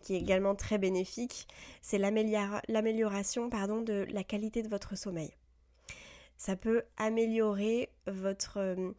qui 0.00 0.14
est 0.14 0.20
également 0.20 0.54
très 0.54 0.78
bénéfique, 0.78 1.46
c'est 1.82 1.98
l'amélioration 1.98 3.48
de 3.48 4.06
la 4.10 4.24
qualité 4.24 4.62
de 4.62 4.68
votre 4.68 4.96
sommeil 4.96 5.30
ça 6.42 6.56
peut 6.56 6.82
améliorer 6.96 7.88
votre, 8.08 8.58
euh, 8.58 8.90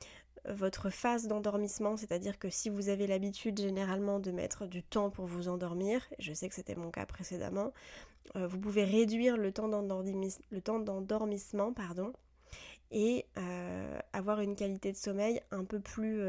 votre 0.48 0.90
phase 0.90 1.28
d'endormissement, 1.28 1.98
c'est-à-dire 1.98 2.40
que 2.40 2.50
si 2.50 2.70
vous 2.70 2.88
avez 2.88 3.06
l'habitude 3.06 3.60
généralement 3.60 4.22
de 4.22 4.32
mettre 4.32 4.66
du 4.66 4.82
temps 4.82 5.10
pour 5.10 5.26
vous 5.26 5.50
endormir, 5.50 6.08
je 6.20 6.32
sais 6.32 6.48
que 6.48 6.56
c'était 6.56 6.76
mon 6.76 6.90
cas 6.90 7.06
précédemment, 7.06 7.74
euh, 8.38 8.48
vous 8.48 8.60
pouvez 8.60 8.86
réduire 8.86 9.36
le 9.36 9.52
temps 9.52 9.68
d'endormissement 9.68 11.74
pardon, 11.74 12.14
et 12.92 13.26
euh, 13.38 14.00
avoir 14.14 14.40
une 14.40 14.56
qualité 14.56 14.94
de 14.94 14.98
sommeil 14.98 15.42
un 15.52 15.66
peu 15.66 15.82
plus 15.82 16.22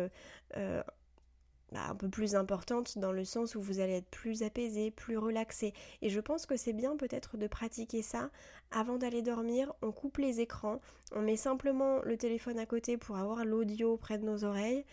bah, 1.74 1.88
un 1.90 1.96
peu 1.96 2.08
plus 2.08 2.36
importante 2.36 2.98
dans 2.98 3.10
le 3.10 3.24
sens 3.24 3.56
où 3.56 3.60
vous 3.60 3.80
allez 3.80 3.94
être 3.94 4.08
plus 4.08 4.44
apaisé, 4.44 4.92
plus 4.92 5.18
relaxé. 5.18 5.74
Et 6.02 6.08
je 6.08 6.20
pense 6.20 6.46
que 6.46 6.56
c'est 6.56 6.72
bien 6.72 6.96
peut-être 6.96 7.36
de 7.36 7.48
pratiquer 7.48 8.00
ça 8.00 8.30
avant 8.70 8.96
d'aller 8.96 9.22
dormir. 9.22 9.72
On 9.82 9.90
coupe 9.90 10.18
les 10.18 10.40
écrans, 10.40 10.80
on 11.16 11.22
met 11.22 11.36
simplement 11.36 12.00
le 12.02 12.16
téléphone 12.16 12.60
à 12.60 12.66
côté 12.66 12.96
pour 12.96 13.16
avoir 13.16 13.44
l'audio 13.44 13.96
près 13.96 14.18
de 14.18 14.24
nos 14.24 14.44
oreilles. 14.44 14.84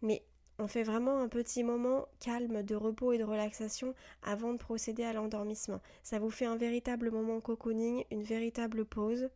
Mais 0.00 0.22
on 0.58 0.68
fait 0.68 0.84
vraiment 0.84 1.18
un 1.20 1.28
petit 1.28 1.62
moment 1.64 2.08
calme 2.18 2.62
de 2.62 2.76
repos 2.76 3.12
et 3.12 3.18
de 3.18 3.24
relaxation 3.24 3.94
avant 4.22 4.54
de 4.54 4.58
procéder 4.58 5.04
à 5.04 5.12
l'endormissement. 5.12 5.82
Ça 6.02 6.18
vous 6.18 6.30
fait 6.30 6.46
un 6.46 6.56
véritable 6.56 7.10
moment 7.10 7.42
cocooning, 7.42 8.04
une 8.10 8.22
véritable 8.22 8.86
pause. 8.86 9.28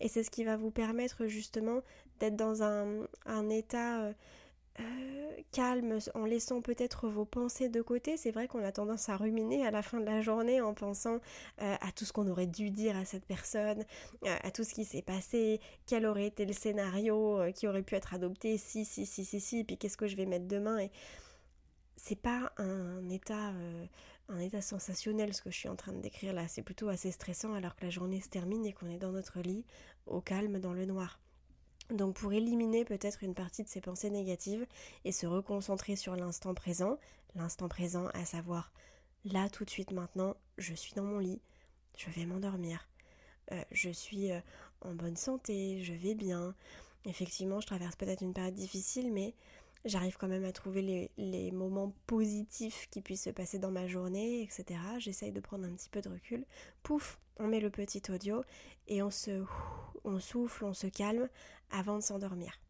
Et 0.00 0.08
c'est 0.08 0.24
ce 0.24 0.30
qui 0.30 0.42
va 0.42 0.56
vous 0.56 0.72
permettre 0.72 1.28
justement 1.28 1.82
d'être 2.18 2.34
dans 2.34 2.64
un, 2.64 3.06
un 3.26 3.48
état... 3.48 4.12
Euh, 4.80 5.42
calme 5.52 5.98
en 6.14 6.24
laissant 6.24 6.60
peut-être 6.60 7.08
vos 7.08 7.24
pensées 7.24 7.68
de 7.68 7.80
côté. 7.80 8.16
C'est 8.16 8.30
vrai 8.30 8.48
qu'on 8.48 8.62
a 8.62 8.72
tendance 8.72 9.08
à 9.08 9.16
ruminer 9.16 9.66
à 9.66 9.70
la 9.70 9.82
fin 9.82 10.00
de 10.00 10.04
la 10.04 10.20
journée 10.20 10.60
en 10.60 10.74
pensant 10.74 11.20
euh, 11.62 11.76
à 11.80 11.92
tout 11.92 12.04
ce 12.04 12.12
qu'on 12.12 12.28
aurait 12.28 12.46
dû 12.46 12.70
dire 12.70 12.96
à 12.96 13.04
cette 13.04 13.24
personne, 13.24 13.84
euh, 14.24 14.36
à 14.42 14.50
tout 14.50 14.64
ce 14.64 14.74
qui 14.74 14.84
s'est 14.84 15.02
passé, 15.02 15.60
quel 15.86 16.04
aurait 16.06 16.26
été 16.26 16.44
le 16.44 16.52
scénario 16.52 17.40
qui 17.54 17.68
aurait 17.68 17.82
pu 17.82 17.94
être 17.94 18.14
adopté, 18.14 18.58
si, 18.58 18.84
si, 18.84 19.06
si, 19.06 19.24
si, 19.24 19.40
si, 19.40 19.64
puis 19.64 19.78
qu'est-ce 19.78 19.96
que 19.96 20.08
je 20.08 20.16
vais 20.16 20.26
mettre 20.26 20.46
demain. 20.46 20.78
Et 20.78 20.90
c'est 21.96 22.20
pas 22.20 22.52
un 22.58 23.08
état 23.08 23.52
un 24.28 24.40
état 24.40 24.60
sensationnel 24.60 25.34
ce 25.34 25.42
que 25.42 25.50
je 25.50 25.56
suis 25.56 25.68
en 25.68 25.76
train 25.76 25.92
de 25.92 26.00
décrire 26.00 26.32
là. 26.32 26.48
C'est 26.48 26.62
plutôt 26.62 26.88
assez 26.88 27.12
stressant 27.12 27.54
alors 27.54 27.76
que 27.76 27.84
la 27.84 27.90
journée 27.90 28.20
se 28.20 28.28
termine 28.28 28.66
et 28.66 28.72
qu'on 28.72 28.90
est 28.90 28.98
dans 28.98 29.12
notre 29.12 29.40
lit, 29.40 29.64
au 30.06 30.20
calme, 30.20 30.58
dans 30.58 30.72
le 30.72 30.84
noir. 30.84 31.20
Donc 31.90 32.16
pour 32.16 32.32
éliminer 32.32 32.84
peut-être 32.84 33.22
une 33.22 33.34
partie 33.34 33.62
de 33.62 33.68
ces 33.68 33.80
pensées 33.80 34.10
négatives 34.10 34.66
et 35.04 35.12
se 35.12 35.26
reconcentrer 35.26 35.94
sur 35.94 36.16
l'instant 36.16 36.54
présent, 36.54 36.98
l'instant 37.34 37.68
présent 37.68 38.08
à 38.14 38.24
savoir 38.24 38.72
là 39.24 39.48
tout 39.48 39.64
de 39.64 39.70
suite 39.70 39.92
maintenant, 39.92 40.36
je 40.58 40.74
suis 40.74 40.94
dans 40.94 41.04
mon 41.04 41.18
lit, 41.18 41.40
je 41.96 42.10
vais 42.10 42.26
m'endormir, 42.26 42.88
euh, 43.52 43.62
je 43.70 43.90
suis 43.90 44.32
euh, 44.32 44.40
en 44.82 44.94
bonne 44.94 45.16
santé, 45.16 45.82
je 45.82 45.92
vais 45.92 46.14
bien. 46.14 46.54
Effectivement, 47.04 47.60
je 47.60 47.66
traverse 47.66 47.94
peut-être 47.94 48.22
une 48.22 48.34
période 48.34 48.54
difficile, 48.54 49.12
mais 49.12 49.34
j'arrive 49.86 50.16
quand 50.18 50.28
même 50.28 50.44
à 50.44 50.52
trouver 50.52 51.10
les, 51.16 51.50
moments 51.52 51.94
positifs 52.06 52.88
qui 52.90 53.00
puissent 53.00 53.24
se 53.24 53.30
passer 53.30 53.58
dans 53.58 53.70
ma 53.70 53.86
journée, 53.86 54.42
etc. 54.42 54.78
J'essaye 54.98 55.32
de 55.32 55.40
prendre 55.40 55.64
un 55.64 55.72
petit 55.72 55.88
peu 55.88 56.00
de 56.00 56.08
recul. 56.08 56.44
Pouf, 56.82 57.18
on 57.38 57.46
met 57.46 57.60
le 57.60 57.70
petit 57.70 58.02
audio 58.10 58.44
et 58.88 59.02
on 59.02 59.10
se, 59.10 59.44
on 60.04 60.20
souffle, 60.20 60.64
on 60.64 60.74
se 60.74 60.86
calme 60.86 61.28
avant 61.70 61.96
de 61.96 62.02
s'endormir. 62.02 62.60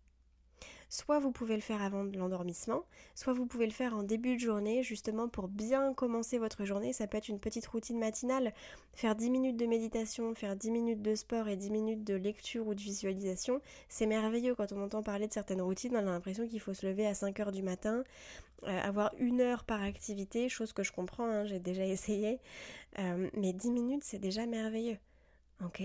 Soit 0.89 1.19
vous 1.19 1.33
pouvez 1.33 1.57
le 1.57 1.61
faire 1.61 1.83
avant 1.83 2.05
l'endormissement, 2.05 2.85
soit 3.15 3.33
vous 3.33 3.47
pouvez 3.47 3.67
le 3.67 3.73
faire 3.73 3.95
en 3.97 4.03
début 4.03 4.37
de 4.37 4.41
journée, 4.41 4.83
justement 4.83 5.29
pour 5.29 5.49
bien 5.49 5.95
commencer 5.95 6.39
votre 6.39 6.65
journée. 6.65 6.93
Ça 6.93 7.07
peut 7.07 7.19
être 7.19 7.29
une 7.29 7.41
petite 7.41 7.67
routine 7.67 7.99
matinale, 7.99 8.53
faire 8.95 9.17
10 9.17 9.31
minutes 9.31 9.57
de 9.57 9.67
méditation, 9.67 10.35
faire 10.35 10.55
10 10.57 10.71
minutes 10.71 11.03
de 11.03 11.15
sport 11.15 11.49
et 11.49 11.57
10 11.57 11.71
minutes 11.71 12.05
de 12.05 12.15
lecture 12.15 12.67
ou 12.69 12.75
de 12.75 12.81
visualisation. 12.81 13.61
C'est 13.89 14.07
merveilleux 14.07 14.55
quand 14.55 14.73
on 14.73 14.83
entend 14.83 15.03
parler 15.03 15.27
de 15.27 15.33
certaines 15.33 15.63
routines, 15.63 15.97
on 15.97 15.99
a 15.99 16.03
l'impression 16.03 16.47
qu'il 16.47 16.61
faut 16.61 16.75
se 16.75 16.87
lever 16.87 17.07
à 17.07 17.15
5 17.15 17.41
heures 17.41 17.53
du 17.53 17.63
matin, 17.63 18.05
euh, 18.63 18.81
avoir 18.81 19.13
une 19.19 19.41
heure 19.41 19.65
par 19.65 19.83
activité, 19.83 20.49
chose 20.49 20.73
que 20.73 20.83
je 20.83 20.93
comprends, 20.93 21.27
hein, 21.27 21.45
j'ai 21.47 21.59
déjà 21.59 21.85
essayé. 21.87 22.39
Euh, 22.99 23.29
mais 23.35 23.53
10 23.53 23.71
minutes, 23.73 24.05
c'est 24.05 24.19
déjà 24.19 24.47
merveilleux. 24.47 24.99
Ok? 25.65 25.83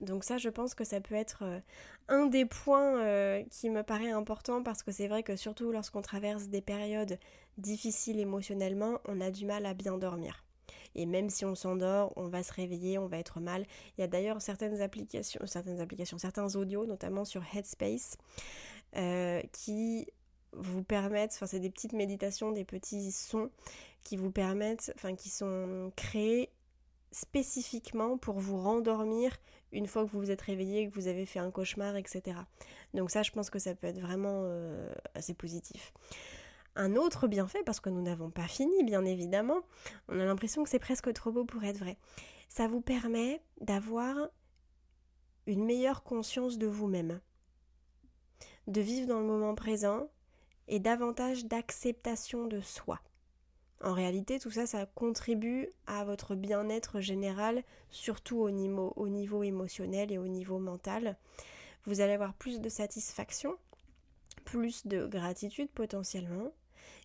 Donc 0.00 0.24
ça, 0.24 0.38
je 0.38 0.48
pense 0.48 0.74
que 0.74 0.84
ça 0.84 1.00
peut 1.00 1.14
être 1.14 1.42
euh, 1.42 1.60
un 2.08 2.26
des 2.26 2.44
points 2.44 3.00
euh, 3.00 3.42
qui 3.50 3.70
me 3.70 3.82
paraît 3.82 4.10
important 4.10 4.62
parce 4.62 4.82
que 4.82 4.92
c'est 4.92 5.08
vrai 5.08 5.22
que 5.22 5.36
surtout 5.36 5.72
lorsqu'on 5.72 6.02
traverse 6.02 6.48
des 6.48 6.60
périodes 6.60 7.18
difficiles 7.56 8.20
émotionnellement, 8.20 9.00
on 9.06 9.20
a 9.20 9.30
du 9.30 9.46
mal 9.46 9.64
à 9.64 9.72
bien 9.74 9.96
dormir. 9.96 10.44
Et 10.94 11.06
même 11.06 11.30
si 11.30 11.44
on 11.44 11.54
s'endort, 11.54 12.12
on 12.16 12.28
va 12.28 12.42
se 12.42 12.52
réveiller, 12.52 12.98
on 12.98 13.06
va 13.06 13.18
être 13.18 13.40
mal. 13.40 13.66
Il 13.96 14.00
y 14.00 14.04
a 14.04 14.06
d'ailleurs 14.06 14.40
certaines 14.40 14.80
applications, 14.80 15.40
certaines 15.46 15.80
applications, 15.80 16.18
certains 16.18 16.56
audios, 16.56 16.86
notamment 16.86 17.24
sur 17.24 17.42
Headspace, 17.54 18.16
euh, 18.96 19.42
qui 19.52 20.06
vous 20.52 20.82
permettent, 20.82 21.32
enfin 21.34 21.46
c'est 21.46 21.60
des 21.60 21.70
petites 21.70 21.92
méditations, 21.92 22.50
des 22.50 22.64
petits 22.64 23.12
sons 23.12 23.50
qui 24.04 24.16
vous 24.16 24.30
permettent, 24.30 24.92
enfin 24.94 25.14
qui 25.14 25.28
sont 25.28 25.92
créés 25.96 26.50
spécifiquement 27.10 28.18
pour 28.18 28.38
vous 28.38 28.56
rendormir 28.56 29.36
une 29.76 29.86
fois 29.86 30.04
que 30.04 30.10
vous 30.10 30.18
vous 30.18 30.30
êtes 30.30 30.40
réveillé, 30.40 30.88
que 30.88 30.94
vous 30.94 31.06
avez 31.06 31.26
fait 31.26 31.38
un 31.38 31.50
cauchemar, 31.50 31.96
etc. 31.96 32.38
Donc 32.94 33.10
ça, 33.10 33.22
je 33.22 33.30
pense 33.30 33.50
que 33.50 33.58
ça 33.58 33.74
peut 33.74 33.86
être 33.86 34.00
vraiment 34.00 34.42
euh, 34.44 34.90
assez 35.14 35.34
positif. 35.34 35.92
Un 36.74 36.96
autre 36.96 37.28
bienfait, 37.28 37.62
parce 37.64 37.80
que 37.80 37.90
nous 37.90 38.02
n'avons 38.02 38.30
pas 38.30 38.48
fini, 38.48 38.84
bien 38.84 39.04
évidemment, 39.04 39.60
on 40.08 40.18
a 40.18 40.24
l'impression 40.24 40.64
que 40.64 40.70
c'est 40.70 40.78
presque 40.78 41.12
trop 41.12 41.30
beau 41.30 41.44
pour 41.44 41.62
être 41.64 41.78
vrai. 41.78 41.98
Ça 42.48 42.68
vous 42.68 42.80
permet 42.80 43.42
d'avoir 43.60 44.16
une 45.46 45.64
meilleure 45.64 46.02
conscience 46.02 46.58
de 46.58 46.66
vous-même, 46.66 47.20
de 48.66 48.80
vivre 48.80 49.06
dans 49.06 49.20
le 49.20 49.26
moment 49.26 49.54
présent 49.54 50.08
et 50.68 50.80
davantage 50.80 51.44
d'acceptation 51.44 52.46
de 52.46 52.60
soi. 52.60 53.00
En 53.86 53.92
réalité, 53.92 54.40
tout 54.40 54.50
ça, 54.50 54.66
ça 54.66 54.84
contribue 54.84 55.68
à 55.86 56.04
votre 56.04 56.34
bien-être 56.34 57.00
général, 57.00 57.62
surtout 57.92 58.38
au 58.38 58.50
niveau, 58.50 58.92
au 58.96 59.08
niveau 59.08 59.44
émotionnel 59.44 60.10
et 60.10 60.18
au 60.18 60.26
niveau 60.26 60.58
mental. 60.58 61.16
Vous 61.84 62.00
allez 62.00 62.14
avoir 62.14 62.34
plus 62.34 62.60
de 62.60 62.68
satisfaction, 62.68 63.54
plus 64.44 64.88
de 64.88 65.06
gratitude 65.06 65.70
potentiellement, 65.70 66.50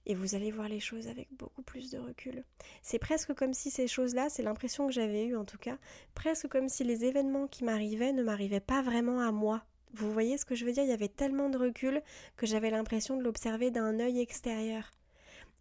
et 0.08 0.16
vous 0.16 0.34
allez 0.34 0.50
voir 0.50 0.70
les 0.70 0.80
choses 0.80 1.08
avec 1.08 1.28
beaucoup 1.34 1.62
plus 1.62 1.92
de 1.92 2.00
recul. 2.00 2.44
C'est 2.82 2.98
presque 2.98 3.36
comme 3.36 3.54
si 3.54 3.70
ces 3.70 3.88
choses-là, 3.88 4.30
c'est 4.30 4.42
l'impression 4.42 4.88
que 4.88 4.94
j'avais 4.94 5.26
eue 5.26 5.38
en 5.38 5.46
tout 5.46 5.60
cas, 5.60 5.78
presque 6.16 6.48
comme 6.48 6.68
si 6.68 6.84
les 6.84 7.06
événements 7.06 7.46
qui 7.46 7.64
m'arrivaient 7.64 8.12
ne 8.12 8.24
m'arrivaient 8.24 8.60
pas 8.60 8.82
vraiment 8.82 9.20
à 9.20 9.32
moi. 9.32 9.64
Vous 9.94 10.12
voyez 10.12 10.40
ce 10.40 10.46
que 10.46 10.56
je 10.56 10.66
veux 10.66 10.72
dire? 10.72 10.84
Il 10.84 10.90
y 10.90 10.94
avait 10.94 11.10
tellement 11.10 11.50
de 11.50 11.60
recul 11.60 12.02
que 12.38 12.48
j'avais 12.48 12.72
l'impression 12.72 13.18
de 13.18 13.24
l'observer 13.24 13.70
d'un 13.70 14.00
œil 14.00 14.20
extérieur. 14.20 14.90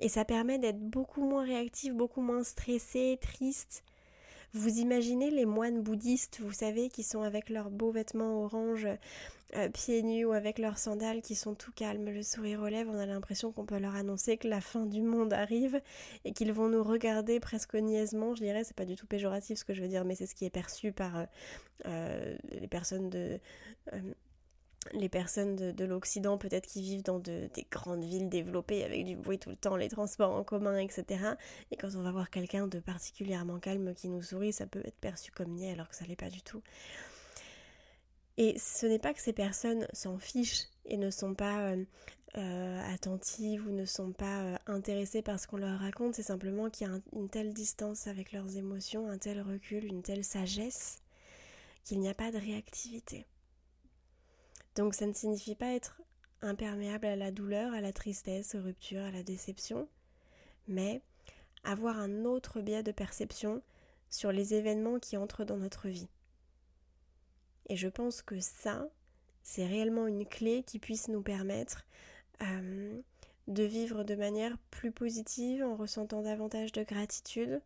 Et 0.00 0.08
ça 0.08 0.24
permet 0.24 0.58
d'être 0.58 0.80
beaucoup 0.80 1.22
moins 1.22 1.44
réactif, 1.44 1.94
beaucoup 1.94 2.22
moins 2.22 2.42
stressé, 2.42 3.18
triste. 3.20 3.84
Vous 4.52 4.78
imaginez 4.78 5.30
les 5.30 5.46
moines 5.46 5.80
bouddhistes, 5.80 6.40
vous 6.40 6.52
savez, 6.52 6.88
qui 6.88 7.04
sont 7.04 7.22
avec 7.22 7.50
leurs 7.50 7.70
beaux 7.70 7.92
vêtements 7.92 8.42
orange, 8.42 8.88
euh, 9.56 9.68
pieds 9.68 10.02
nus 10.02 10.24
ou 10.24 10.32
avec 10.32 10.58
leurs 10.58 10.78
sandales, 10.78 11.22
qui 11.22 11.36
sont 11.36 11.54
tout 11.54 11.70
calmes, 11.70 12.06
le 12.06 12.22
sourire 12.22 12.62
aux 12.62 12.68
lèvres, 12.68 12.90
on 12.92 12.98
a 12.98 13.06
l'impression 13.06 13.52
qu'on 13.52 13.64
peut 13.64 13.78
leur 13.78 13.94
annoncer 13.94 14.38
que 14.38 14.48
la 14.48 14.60
fin 14.60 14.86
du 14.86 15.02
monde 15.02 15.32
arrive 15.32 15.80
et 16.24 16.32
qu'ils 16.32 16.52
vont 16.52 16.68
nous 16.68 16.82
regarder 16.82 17.38
presque 17.38 17.74
niaisement, 17.74 18.34
je 18.34 18.42
dirais, 18.42 18.64
c'est 18.64 18.76
pas 18.76 18.86
du 18.86 18.96
tout 18.96 19.06
péjoratif 19.06 19.58
ce 19.58 19.64
que 19.64 19.74
je 19.74 19.82
veux 19.82 19.88
dire, 19.88 20.04
mais 20.04 20.16
c'est 20.16 20.26
ce 20.26 20.34
qui 20.34 20.46
est 20.46 20.50
perçu 20.50 20.90
par 20.90 21.16
euh, 21.16 21.24
euh, 21.86 22.36
les 22.50 22.68
personnes 22.68 23.10
de 23.10 23.38
les 24.92 25.08
personnes 25.08 25.56
de, 25.56 25.84
l'Occident 25.84 26.38
peut-être 26.38 26.66
qui 26.66 26.80
vivent 26.80 27.02
dans 27.02 27.18
des 27.18 27.50
grandes 27.70 28.04
villes 28.04 28.28
développées 28.28 28.82
avec 28.82 29.04
du 29.04 29.14
bruit 29.14 29.38
tout 29.38 29.50
le 29.50 29.56
temps, 29.56 29.76
les 29.76 29.88
transports 29.88 30.34
en 30.34 30.42
commun, 30.42 30.78
etc. 30.78 31.34
Et 31.70 31.76
quand 31.76 31.94
on 31.96 32.02
va 32.02 32.12
voir 32.12 32.30
quelqu'un 32.30 32.66
de 32.66 32.78
particulièrement 32.78 33.58
calme 33.58 33.94
qui 33.94 34.08
nous 34.08 34.22
sourit, 34.22 34.52
ça 34.52 34.66
peut 34.66 34.82
être 34.84 34.98
perçu 34.98 35.30
comme 35.32 35.52
niais 35.52 35.72
alors 35.72 35.88
que 35.88 35.96
ça 35.96 36.06
l'est 36.06 36.16
pas 36.16 36.30
du 36.30 36.42
tout. 36.42 36.62
Et 38.36 38.58
ce 38.58 38.86
n'est 38.86 38.98
pas 38.98 39.12
que 39.12 39.20
ces 39.20 39.34
personnes 39.34 39.86
s'en 39.92 40.18
fichent 40.18 40.64
et 40.86 40.96
ne 40.96 41.10
sont 41.10 41.34
pas 41.34 41.72
euh, 41.72 41.84
euh, 42.38 42.92
attentives 42.94 43.66
ou 43.66 43.70
ne 43.70 43.84
sont 43.84 44.12
pas 44.12 44.42
euh, 44.42 44.56
intéressées 44.66 45.20
par 45.20 45.38
ce 45.38 45.46
qu'on 45.46 45.58
leur 45.58 45.78
raconte, 45.78 46.14
c'est 46.14 46.22
simplement 46.22 46.70
qu'il 46.70 46.86
y 46.86 46.90
a 46.90 46.98
une 47.12 47.28
telle 47.28 47.52
distance 47.52 48.06
avec 48.06 48.32
leurs 48.32 48.56
émotions, 48.56 49.10
un 49.10 49.18
tel 49.18 49.42
recul, 49.42 49.84
une 49.84 50.02
telle 50.02 50.24
sagesse, 50.24 51.02
qu'il 51.84 52.00
n'y 52.00 52.08
a 52.08 52.14
pas 52.14 52.30
de 52.30 52.38
réactivité. 52.38 53.26
Donc 54.74 54.94
ça 54.94 55.06
ne 55.06 55.12
signifie 55.12 55.54
pas 55.54 55.74
être 55.74 56.00
imperméable 56.42 57.06
à 57.06 57.16
la 57.16 57.30
douleur, 57.30 57.72
à 57.74 57.80
la 57.80 57.92
tristesse, 57.92 58.54
aux 58.54 58.62
ruptures, 58.62 59.04
à 59.04 59.11
la 59.11 59.22
déception, 59.22 59.88
mais 60.68 61.02
avoir 61.64 61.98
un 61.98 62.24
autre 62.24 62.61
biais 62.61 62.83
de 62.83 62.92
perception 62.92 63.62
sur 64.09 64.33
les 64.33 64.54
événements 64.54 64.98
qui 64.98 65.16
entrent 65.16 65.44
dans 65.44 65.59
notre 65.59 65.88
vie. 65.88 66.09
Et 67.68 67.76
je 67.76 67.88
pense 67.88 68.22
que 68.22 68.40
ça, 68.40 68.88
c'est 69.42 69.66
réellement 69.66 70.06
une 70.06 70.26
clé 70.26 70.62
qui 70.64 70.78
puisse 70.78 71.09
nous 71.09 71.22
permettre 71.22 71.87
euh, 72.42 73.00
de 73.46 73.62
vivre 73.62 74.04
de 74.04 74.14
manière 74.14 74.56
plus 74.70 74.92
positive, 74.92 75.62
en 75.62 75.76
ressentant 75.76 76.22
davantage 76.22 76.72
de 76.72 76.83
gratitude, 76.83 77.61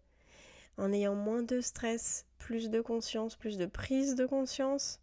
en 0.77 0.93
ayant 0.93 1.15
moins 1.15 1.43
de 1.43 1.61
stress, 1.61 2.27
plus 2.39 2.69
de 2.69 2.81
conscience, 2.81 3.37
plus 3.37 3.57
de 3.57 3.67
prise 3.67 4.15
de 4.15 4.27
conscience, 4.27 5.01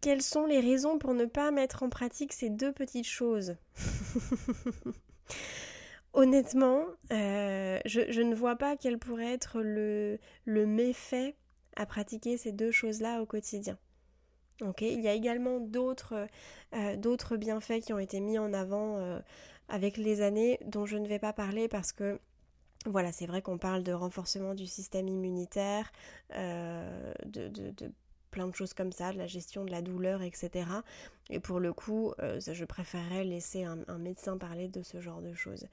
quelles 0.00 0.22
sont 0.22 0.46
les 0.46 0.60
raisons 0.60 0.98
pour 0.98 1.14
ne 1.14 1.24
pas 1.24 1.50
mettre 1.50 1.82
en 1.82 1.88
pratique 1.88 2.32
ces 2.32 2.50
deux 2.50 2.72
petites 2.72 3.06
choses? 3.06 3.56
Honnêtement, 6.16 6.86
euh, 7.12 7.78
je, 7.84 8.22
ne 8.22 8.34
vois 8.34 8.56
pas 8.56 8.78
quel 8.78 8.98
pourrait 8.98 9.34
être 9.34 9.60
le, 9.60 10.18
méfait 10.46 11.36
à 11.76 11.84
pratiquer 11.84 12.38
ces 12.38 12.52
deux 12.52 12.70
choses-là 12.70 13.20
au 13.20 13.26
quotidien. 13.26 13.76
il 14.80 15.00
y 15.02 15.08
a 15.08 15.12
également 15.12 15.60
d'autres 15.60 16.26
euh, 16.74 17.36
bienfaits 17.36 17.80
qui 17.80 17.92
ont 17.92 17.98
été 17.98 18.20
mis 18.20 18.38
en 18.38 18.54
avant 18.54 18.96
euh, 18.96 19.20
avec 19.68 19.98
les 19.98 20.22
années 20.22 20.58
dont 20.64 20.86
je 20.86 20.96
ne 20.96 21.06
vais 21.06 21.18
pas 21.18 21.34
parler 21.34 21.68
parce 21.68 21.92
que 21.92 22.18
voilà, 22.86 23.12
c'est 23.12 23.26
vrai 23.26 23.42
qu'on 23.42 23.58
parle 23.58 23.82
de 23.82 23.92
renforcement 23.92 24.54
du 24.54 24.66
système 24.66 25.08
immunitaire, 25.08 25.92
de, 26.30 27.48
de, 27.48 27.92
plein 28.36 28.48
de 28.48 28.54
choses 28.54 28.74
comme 28.74 28.92
ça, 28.92 29.14
de 29.14 29.16
la 29.16 29.26
gestion 29.26 29.64
de 29.64 29.70
la 29.70 29.80
douleur, 29.80 30.20
etc. 30.20 30.68
Et 31.30 31.40
pour 31.40 31.58
le 31.58 31.72
coup, 31.72 32.12
euh, 32.20 32.38
je 32.38 32.64
préférerais 32.66 33.24
laisser 33.24 33.64
un, 33.64 33.98
médecin 33.98 34.36
parler 34.36 34.68
de 34.68 34.82
ce 34.82 35.00
genre 35.00 35.22
de 35.22 35.32
choses. 35.32 35.66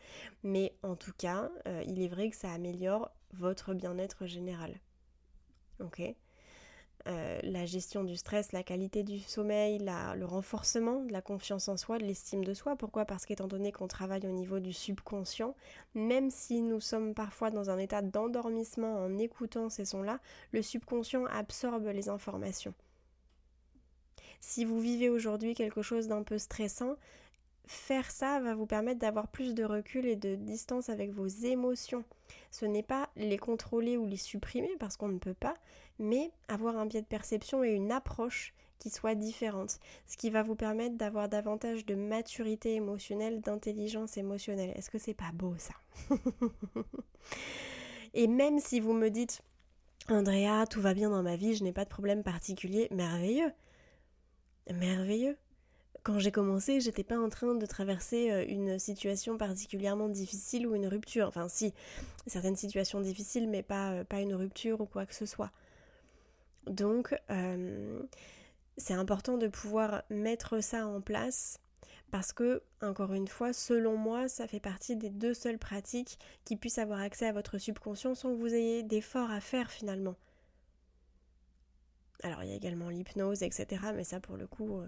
Mais 0.44 0.74
en 0.82 0.96
tout 0.96 1.12
cas, 1.18 1.52
euh, 1.68 1.84
il 1.86 2.02
est 2.02 2.08
vrai 2.08 2.30
que 2.30 2.38
ça 2.38 2.54
améliore 2.54 3.12
votre 3.34 3.74
bien-être 3.74 4.28
général. 4.28 4.80
Ok? 5.82 6.02
Euh, 7.08 7.40
la 7.44 7.66
gestion 7.66 8.06
du 8.06 8.16
stress, 8.16 8.54
la 8.54 8.64
qualité 8.64 9.04
du 9.04 9.20
sommeil, 9.20 9.80
le 9.80 10.24
renforcement 10.24 11.04
de 11.04 11.12
la 11.12 11.22
confiance 11.22 11.68
en 11.68 11.76
soi, 11.76 11.98
de 11.98 12.06
l'estime 12.06 12.46
de 12.46 12.54
soi. 12.54 12.78
Pourquoi? 12.78 13.04
Parce 13.04 13.26
qu'étant 13.26 13.48
donné 13.48 13.74
qu'on 13.74 13.88
travaille 13.88 14.26
au 14.26 14.32
niveau 14.32 14.60
du 14.60 14.72
subconscient, 14.72 15.54
même 15.96 16.30
si 16.30 16.62
nous 16.62 16.80
sommes 16.80 17.14
parfois 17.14 17.50
dans 17.50 17.70
un 17.70 17.78
état 17.78 18.02
d'endormissement 18.02 18.96
en 19.00 19.18
écoutant 19.18 19.70
ces 19.70 19.84
sons-là, 19.84 20.20
le 20.54 20.62
subconscient 20.62 21.26
absorbe 21.26 21.88
les 21.88 22.08
informations. 22.08 22.74
Si 24.40 24.64
vous 24.64 24.80
vivez 24.80 25.10
aujourd'hui 25.10 25.56
quelque 25.56 25.82
chose 25.82 26.08
d'un 26.08 26.24
peu 26.24 26.38
stressant, 26.38 26.96
faire 27.66 28.12
ça 28.12 28.40
va 28.40 28.56
vous 28.56 28.66
permettre 28.66 29.00
d'avoir 29.00 29.28
plus 29.28 29.54
de 29.54 29.64
recul 29.64 30.06
et 30.06 30.16
de 30.16 30.36
distance 30.36 30.90
avec 30.90 31.12
vos 31.12 31.28
émotions. 31.28 32.04
Ce 32.52 32.66
n'est 32.66 32.84
pas 32.84 33.10
les 33.16 33.38
contrôler 33.38 33.98
ou 33.98 34.06
les 34.06 34.18
supprimer 34.18 34.72
parce 34.80 34.98
qu'on 34.98 35.08
ne 35.08 35.20
peut 35.20 35.34
pas, 35.34 35.56
mais 36.00 36.32
avoir 36.48 36.78
un 36.78 36.86
biais 36.86 37.02
de 37.02 37.08
perception 37.08 37.64
et 37.64 37.72
une 37.72 37.92
approche 37.92 38.54
qui 38.80 38.90
soit 38.90 39.16
différente, 39.16 39.80
ce 40.08 40.18
qui 40.18 40.30
va 40.30 40.44
vous 40.44 40.56
permettre 40.56 40.98
d'avoir 40.98 41.30
davantage 41.30 41.86
de 41.86 41.96
maturité 41.96 42.76
émotionnelle, 42.76 43.40
d'intelligence 43.40 44.18
émotionnelle. 44.18 44.74
Est-ce 44.76 44.90
que 44.90 44.98
c'est 44.98 45.14
pas 45.14 45.32
beau 45.34 45.56
ça? 45.58 45.74
Et 48.14 48.28
même 48.28 48.60
si 48.60 48.82
vous 48.82 48.94
me 48.94 49.10
dites 49.10 49.42
Andrea, 50.10 50.66
tout 50.70 50.82
va 50.82 50.94
bien 50.94 51.10
dans 51.10 51.24
ma 51.24 51.38
vie, 51.38 51.56
je 51.56 51.64
n'ai 51.64 51.72
pas 51.72 51.86
de 51.86 51.90
problème 51.90 52.24
particulier, 52.24 52.90
merveilleux. 52.92 53.54
Merveilleux 54.70 55.38
quand 56.04 56.20
j'ai 56.20 56.32
commencé, 56.32 56.82
j'étais 56.82 57.04
pas 57.04 57.18
en 57.18 57.30
train 57.30 57.56
de 57.56 57.66
traverser 57.66 58.32
euh, 58.32 58.46
une 58.48 58.78
situation 58.78 59.38
particulièrement 59.38 60.10
difficile 60.10 60.68
ou 60.68 60.76
une 60.76 60.88
rupture. 60.88 61.28
Enfin, 61.28 61.48
si, 61.48 61.74
certaines 62.28 62.58
situations 62.58 63.00
difficiles, 63.00 63.50
mais 63.50 63.64
pas, 63.64 63.92
euh, 63.92 64.04
pas 64.04 64.20
une 64.20 64.36
rupture 64.36 64.82
ou 64.82 64.86
quoi 64.86 65.06
que 65.06 65.16
ce 65.16 65.26
soit. 65.26 65.52
Donc, 66.68 67.16
euh, 67.30 68.02
c'est 68.78 68.94
important 68.94 69.38
de 69.38 69.48
pouvoir 69.48 70.04
mettre 70.10 70.62
ça 70.62 70.86
en 70.86 71.00
place 71.02 71.60
parce 72.12 72.34
que, 72.34 72.62
encore 72.82 73.14
une 73.14 73.28
fois, 73.28 73.54
selon 73.54 73.98
moi, 73.98 74.28
ça 74.28 74.46
fait 74.48 74.60
partie 74.60 74.96
des 74.96 75.10
deux 75.10 75.34
seules 75.34 75.58
pratiques 75.58 76.20
qui 76.46 76.58
puissent 76.58 76.78
avoir 76.78 77.00
accès 77.00 77.28
à 77.28 77.32
votre 77.32 77.58
subconscient 77.58 78.14
sans 78.14 78.32
que 78.32 78.40
vous 78.40 78.54
ayez 78.54 78.84
d'efforts 78.84 79.32
à 79.32 79.40
faire 79.40 79.72
finalement. 79.72 80.16
Alors 82.24 82.42
il 82.44 82.50
y 82.50 82.54
a 82.54 82.56
également 82.56 82.90
l'hypnose, 82.90 83.44
etc. 83.44 83.82
Mais 83.94 84.06
ça 84.06 84.20
pour 84.22 84.38
le 84.38 84.48
coup, 84.48 84.80
euh, 84.80 84.88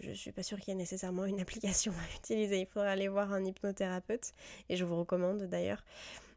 je 0.00 0.10
ne 0.10 0.14
suis 0.14 0.32
pas 0.32 0.44
sûre 0.44 0.58
qu'il 0.60 0.68
y 0.68 0.72
ait 0.72 0.78
nécessairement 0.78 1.24
une 1.24 1.40
application 1.40 1.92
à 1.92 2.16
utiliser. 2.16 2.60
Il 2.60 2.66
faudra 2.66 2.90
aller 2.90 3.08
voir 3.08 3.32
un 3.32 3.44
hypnothérapeute 3.44 4.32
et 4.68 4.76
je 4.76 4.84
vous 4.84 4.96
recommande 4.96 5.42
d'ailleurs. 5.42 5.84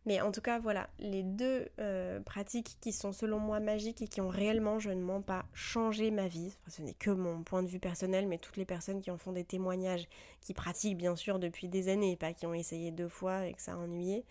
Mais 0.06 0.20
en 0.20 0.34
tout 0.34 0.42
cas, 0.42 0.60
voilà, 0.60 0.90
les 1.00 1.24
deux 1.24 1.70
euh, 1.80 2.20
pratiques 2.20 2.76
qui 2.82 2.92
sont 2.92 3.14
selon 3.14 3.40
moi 3.40 3.62
magiques 3.62 4.02
et 4.02 4.08
qui 4.08 4.20
ont 4.20 4.28
réellement, 4.28 4.78
je 4.78 4.90
ne 4.90 5.02
mens 5.02 5.22
pas, 5.22 5.46
changé 5.54 6.12
ma 6.12 6.28
vie. 6.28 6.58
ce 6.68 6.82
n'est 6.82 6.94
que 6.94 7.10
mon 7.10 7.44
point 7.44 7.64
de 7.64 7.70
vue 7.70 7.80
personnel, 7.80 8.28
mais 8.28 8.38
toutes 8.38 8.58
les 8.58 8.66
personnes 8.66 9.02
qui 9.02 9.12
en 9.12 9.18
font 9.18 9.32
des 9.32 9.46
témoignages, 9.46 10.10
qui 10.42 10.54
pratiquent 10.54 10.98
bien 10.98 11.16
sûr 11.16 11.40
depuis 11.40 11.70
des 11.70 11.88
années, 11.88 12.18
pas 12.18 12.34
qui 12.34 12.46
ont 12.46 12.54
essayé 12.54 12.92
deux 12.92 13.08
fois 13.08 13.48
et 13.48 13.54
que 13.54 13.62
ça 13.62 13.74
a 13.74 13.78
ennuyé. 13.78 14.26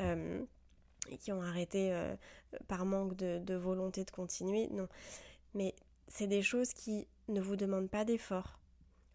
Euh, 0.00 0.42
et 1.10 1.18
qui 1.18 1.32
ont 1.32 1.42
arrêté 1.42 1.94
par 2.66 2.86
manque 2.86 3.14
de 3.14 3.54
volonté 3.54 4.04
de 4.04 4.10
continuer. 4.10 4.68
Non, 4.68 4.88
mais 5.54 5.74
c'est 6.08 6.26
des 6.26 6.42
choses 6.42 6.72
qui 6.72 7.06
ne 7.28 7.40
vous 7.40 7.56
demandent 7.56 7.90
pas 7.90 8.04
d'effort. 8.04 8.58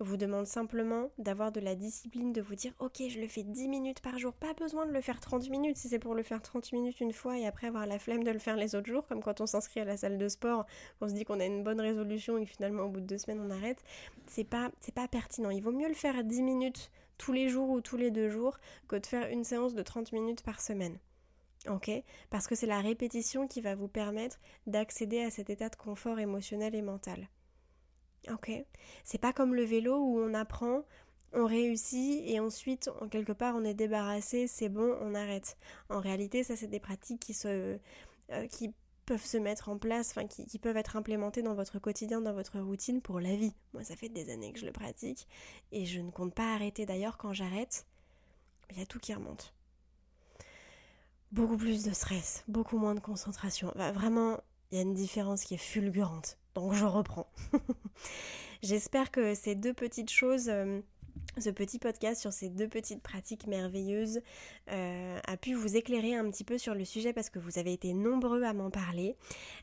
Vous 0.01 0.15
demandent 0.15 0.47
simplement 0.47 1.11
d'avoir 1.17 1.51
de 1.51 1.59
la 1.59 1.75
discipline, 1.75 2.31
de 2.31 2.41
vous 2.41 2.55
dire 2.55 2.71
ok 2.79 3.03
je 3.09 3.19
le 3.19 3.27
fais 3.27 3.43
10 3.43 3.67
minutes 3.67 3.99
par 3.99 4.17
jour, 4.17 4.33
pas 4.33 4.53
besoin 4.53 4.85
de 4.85 4.93
le 4.93 5.01
faire 5.01 5.19
30 5.19 5.49
minutes 5.49 5.75
si 5.75 5.89
c'est 5.89 5.99
pour 5.99 6.15
le 6.15 6.23
faire 6.23 6.41
30 6.41 6.71
minutes 6.71 7.01
une 7.01 7.11
fois 7.11 7.37
et 7.37 7.45
après 7.45 7.67
avoir 7.67 7.85
la 7.85 7.99
flemme 7.99 8.23
de 8.23 8.31
le 8.31 8.39
faire 8.39 8.55
les 8.55 8.75
autres 8.75 8.87
jours, 8.87 9.05
comme 9.07 9.21
quand 9.21 9.41
on 9.41 9.45
s'inscrit 9.45 9.81
à 9.81 9.85
la 9.85 9.97
salle 9.97 10.17
de 10.17 10.29
sport, 10.29 10.65
on 11.01 11.09
se 11.09 11.13
dit 11.13 11.25
qu'on 11.25 11.41
a 11.41 11.45
une 11.45 11.65
bonne 11.65 11.81
résolution 11.81 12.37
et 12.37 12.45
finalement 12.45 12.83
au 12.83 12.89
bout 12.89 13.01
de 13.01 13.07
deux 13.07 13.17
semaines 13.17 13.41
on 13.41 13.51
arrête, 13.51 13.83
c'est 14.25 14.45
pas, 14.45 14.71
pas 14.95 15.09
pertinent. 15.09 15.49
Il 15.49 15.61
vaut 15.61 15.73
mieux 15.73 15.89
le 15.89 15.93
faire 15.93 16.23
10 16.23 16.43
minutes 16.43 16.91
tous 17.17 17.33
les 17.33 17.49
jours 17.49 17.69
ou 17.69 17.81
tous 17.81 17.97
les 17.97 18.09
deux 18.09 18.29
jours 18.29 18.57
que 18.87 18.95
de 18.95 19.05
faire 19.05 19.27
une 19.29 19.43
séance 19.43 19.75
de 19.75 19.83
30 19.83 20.13
minutes 20.13 20.43
par 20.43 20.61
semaine. 20.61 20.97
Ok 21.67 21.91
Parce 22.29 22.47
que 22.47 22.55
c'est 22.55 22.67
la 22.67 22.79
répétition 22.79 23.47
qui 23.47 23.61
va 23.61 23.75
vous 23.75 23.87
permettre 23.87 24.39
d'accéder 24.65 25.21
à 25.21 25.29
cet 25.29 25.49
état 25.49 25.69
de 25.69 25.75
confort 25.75 26.19
émotionnel 26.19 26.73
et 26.75 26.81
mental. 26.81 27.29
Ok 28.31 28.51
C'est 29.03 29.17
pas 29.17 29.33
comme 29.33 29.55
le 29.55 29.63
vélo 29.63 29.97
où 29.97 30.19
on 30.19 30.33
apprend, 30.33 30.83
on 31.33 31.45
réussit 31.45 32.23
et 32.25 32.39
ensuite, 32.39 32.89
en 33.01 33.07
quelque 33.07 33.33
part, 33.33 33.55
on 33.55 33.63
est 33.63 33.73
débarrassé, 33.73 34.47
c'est 34.47 34.69
bon, 34.69 34.97
on 35.01 35.13
arrête. 35.15 35.57
En 35.89 35.99
réalité, 35.99 36.43
ça, 36.43 36.55
c'est 36.55 36.67
des 36.67 36.79
pratiques 36.79 37.21
qui 37.21 37.33
se. 37.33 37.77
Euh, 38.31 38.47
qui 38.47 38.73
peuvent 39.05 39.25
se 39.25 39.37
mettre 39.37 39.69
en 39.69 39.79
place, 39.79 40.11
enfin 40.11 40.27
qui, 40.27 40.45
qui, 40.45 40.59
peuvent 40.59 40.77
être 40.77 40.95
implémentées 40.95 41.41
dans 41.41 41.55
votre 41.55 41.79
quotidien, 41.79 42.21
dans 42.21 42.33
votre 42.33 42.59
routine 42.59 43.01
pour 43.01 43.19
la 43.19 43.35
vie. 43.35 43.55
Moi, 43.73 43.83
ça 43.83 43.95
fait 43.95 44.07
des 44.07 44.29
années 44.29 44.53
que 44.53 44.59
je 44.59 44.67
le 44.67 44.71
pratique 44.71 45.27
et 45.71 45.85
je 45.85 45.99
ne 45.99 46.11
compte 46.11 46.35
pas 46.35 46.53
arrêter 46.53 46.85
d'ailleurs 46.85 47.17
quand 47.17 47.33
j'arrête. 47.33 47.87
Il 48.69 48.77
y 48.77 48.83
a 48.83 48.85
tout 48.85 48.99
qui 48.99 49.11
remonte 49.15 49.55
beaucoup 51.31 51.57
plus 51.57 51.83
de 51.83 51.91
stress, 51.91 52.43
beaucoup 52.47 52.77
moins 52.77 52.95
de 52.95 52.99
concentration. 52.99 53.71
vraiment, 53.93 54.39
il 54.71 54.77
y 54.77 54.79
a 54.79 54.83
une 54.83 54.93
différence 54.93 55.43
qui 55.43 55.55
est 55.55 55.57
fulgurante. 55.57 56.37
Donc 56.55 56.73
je 56.73 56.85
reprends. 56.85 57.31
J'espère 58.63 59.11
que 59.11 59.35
ces 59.35 59.55
deux 59.55 59.73
petites 59.73 60.09
choses 60.09 60.49
euh, 60.49 60.81
ce 61.37 61.49
petit 61.49 61.79
podcast 61.79 62.19
sur 62.19 62.33
ces 62.33 62.49
deux 62.49 62.67
petites 62.67 63.01
pratiques 63.01 63.47
merveilleuses 63.47 64.21
euh, 64.71 65.18
a 65.29 65.37
pu 65.37 65.53
vous 65.53 65.77
éclairer 65.77 66.15
un 66.15 66.27
petit 66.31 66.43
peu 66.43 66.57
sur 66.57 66.73
le 66.73 66.83
sujet 66.83 67.13
parce 67.13 67.29
que 67.29 67.37
vous 67.37 67.59
avez 67.59 67.71
été 67.71 67.93
nombreux 67.93 68.41
à 68.43 68.53
m'en 68.53 68.71
parler. 68.71 69.15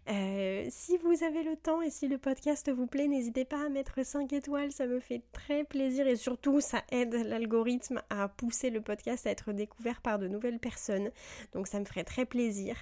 Euh, 0.08 0.64
si 0.70 0.96
vous 0.98 1.24
avez 1.24 1.42
le 1.42 1.56
temps 1.56 1.82
et 1.82 1.90
si 1.90 2.06
le 2.06 2.18
podcast 2.18 2.70
vous 2.70 2.86
plaît, 2.86 3.08
n'hésitez 3.08 3.44
pas 3.44 3.66
à 3.66 3.68
mettre 3.68 4.04
5 4.04 4.32
étoiles, 4.32 4.70
ça 4.70 4.86
me 4.86 5.00
fait 5.00 5.22
très 5.32 5.64
plaisir 5.64 6.06
et 6.06 6.14
surtout 6.14 6.60
ça 6.60 6.84
aide 6.92 7.14
l'algorithme 7.14 8.00
à 8.10 8.28
pousser 8.28 8.70
le 8.70 8.80
podcast 8.80 9.26
à 9.26 9.30
être 9.30 9.52
découvert 9.52 10.00
par 10.02 10.20
de 10.20 10.28
nouvelles 10.28 10.60
personnes. 10.60 11.10
Donc 11.52 11.66
ça 11.66 11.80
me 11.80 11.84
ferait 11.84 12.04
très 12.04 12.26
plaisir. 12.26 12.76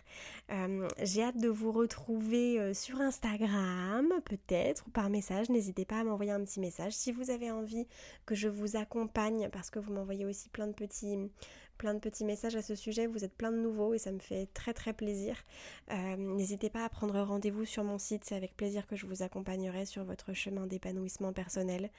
Euh, 0.53 0.87
j'ai 1.03 1.23
hâte 1.23 1.39
de 1.39 1.49
vous 1.49 1.73
retrouver 1.73 2.75
sur 2.75 3.01
Instagram 3.01 4.13
peut-être 4.27 4.85
ou 4.87 4.91
par 4.91 5.09
message. 5.09 5.49
N'hésitez 5.49 5.87
pas 5.87 6.01
à 6.01 6.05
m'envoyer 6.05 6.33
un 6.33 6.45
petit 6.45 6.61
message 6.61 6.93
si 6.93 7.13
vous 7.13 7.31
avez 7.31 7.51
envie 7.51 7.87
que 8.27 8.35
je 8.35 8.49
vous 8.49 8.77
accompagne 8.77 9.49
parce 9.51 9.71
que 9.71 9.79
vous 9.79 9.93
m'envoyez 9.95 10.27
aussi 10.27 10.51
plein 10.51 10.67
de 10.67 10.75
petits 10.75 11.17
plein 11.77 11.95
de 11.95 11.99
petits 11.99 12.25
messages 12.25 12.57
à 12.57 12.63
ce 12.63 12.75
sujet, 12.75 13.07
vous 13.07 13.25
êtes 13.25 13.35
plein 13.35 13.53
de 13.53 13.59
nouveaux 13.59 13.95
et 13.95 13.99
ça 13.99 14.13
me 14.13 14.19
fait 14.19 14.49
très 14.55 14.73
très 14.73 14.93
plaisir. 14.93 15.37
Euh, 15.91 16.17
n'hésitez 16.17 16.71
pas 16.71 16.85
à 16.85 16.89
prendre 16.89 17.21
rendez-vous 17.21 17.65
sur 17.65 17.85
mon 17.85 17.99
site, 17.99 18.25
c'est 18.25 18.37
avec 18.37 18.57
plaisir 18.57 18.87
que 18.87 18.97
je 18.97 19.07
vous 19.07 19.23
accompagnerai 19.23 19.87
sur 19.87 20.05
votre 20.05 20.33
chemin 20.33 20.67
d'épanouissement 20.67 21.33
personnel. 21.33 21.91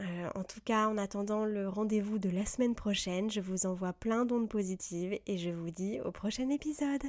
Euh, 0.00 0.28
en 0.34 0.44
tout 0.44 0.60
cas, 0.64 0.88
en 0.88 0.96
attendant 0.96 1.44
le 1.44 1.68
rendez-vous 1.68 2.18
de 2.18 2.30
la 2.30 2.46
semaine 2.46 2.74
prochaine, 2.74 3.30
je 3.30 3.40
vous 3.40 3.66
envoie 3.66 3.92
plein 3.92 4.24
d'ondes 4.24 4.48
positives 4.48 5.18
et 5.26 5.38
je 5.38 5.50
vous 5.50 5.70
dis 5.70 6.00
au 6.00 6.12
prochain 6.12 6.48
épisode. 6.48 7.02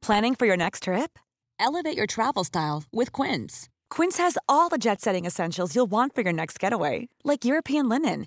Planning 0.00 0.34
for 0.34 0.46
your 0.46 0.56
next 0.56 0.84
trip? 0.84 1.18
Elevate 1.60 1.96
your 1.96 2.06
travel 2.06 2.42
style 2.42 2.84
with 2.92 3.12
Quince. 3.12 3.68
Quince 3.88 4.16
has 4.16 4.36
all 4.48 4.68
the 4.68 4.78
jet 4.78 5.00
setting 5.00 5.26
essentials 5.26 5.76
you'll 5.76 5.90
want 5.90 6.14
for 6.14 6.22
your 6.22 6.32
next 6.32 6.58
getaway, 6.58 7.08
like 7.24 7.44
European 7.44 7.88
linen, 7.88 8.26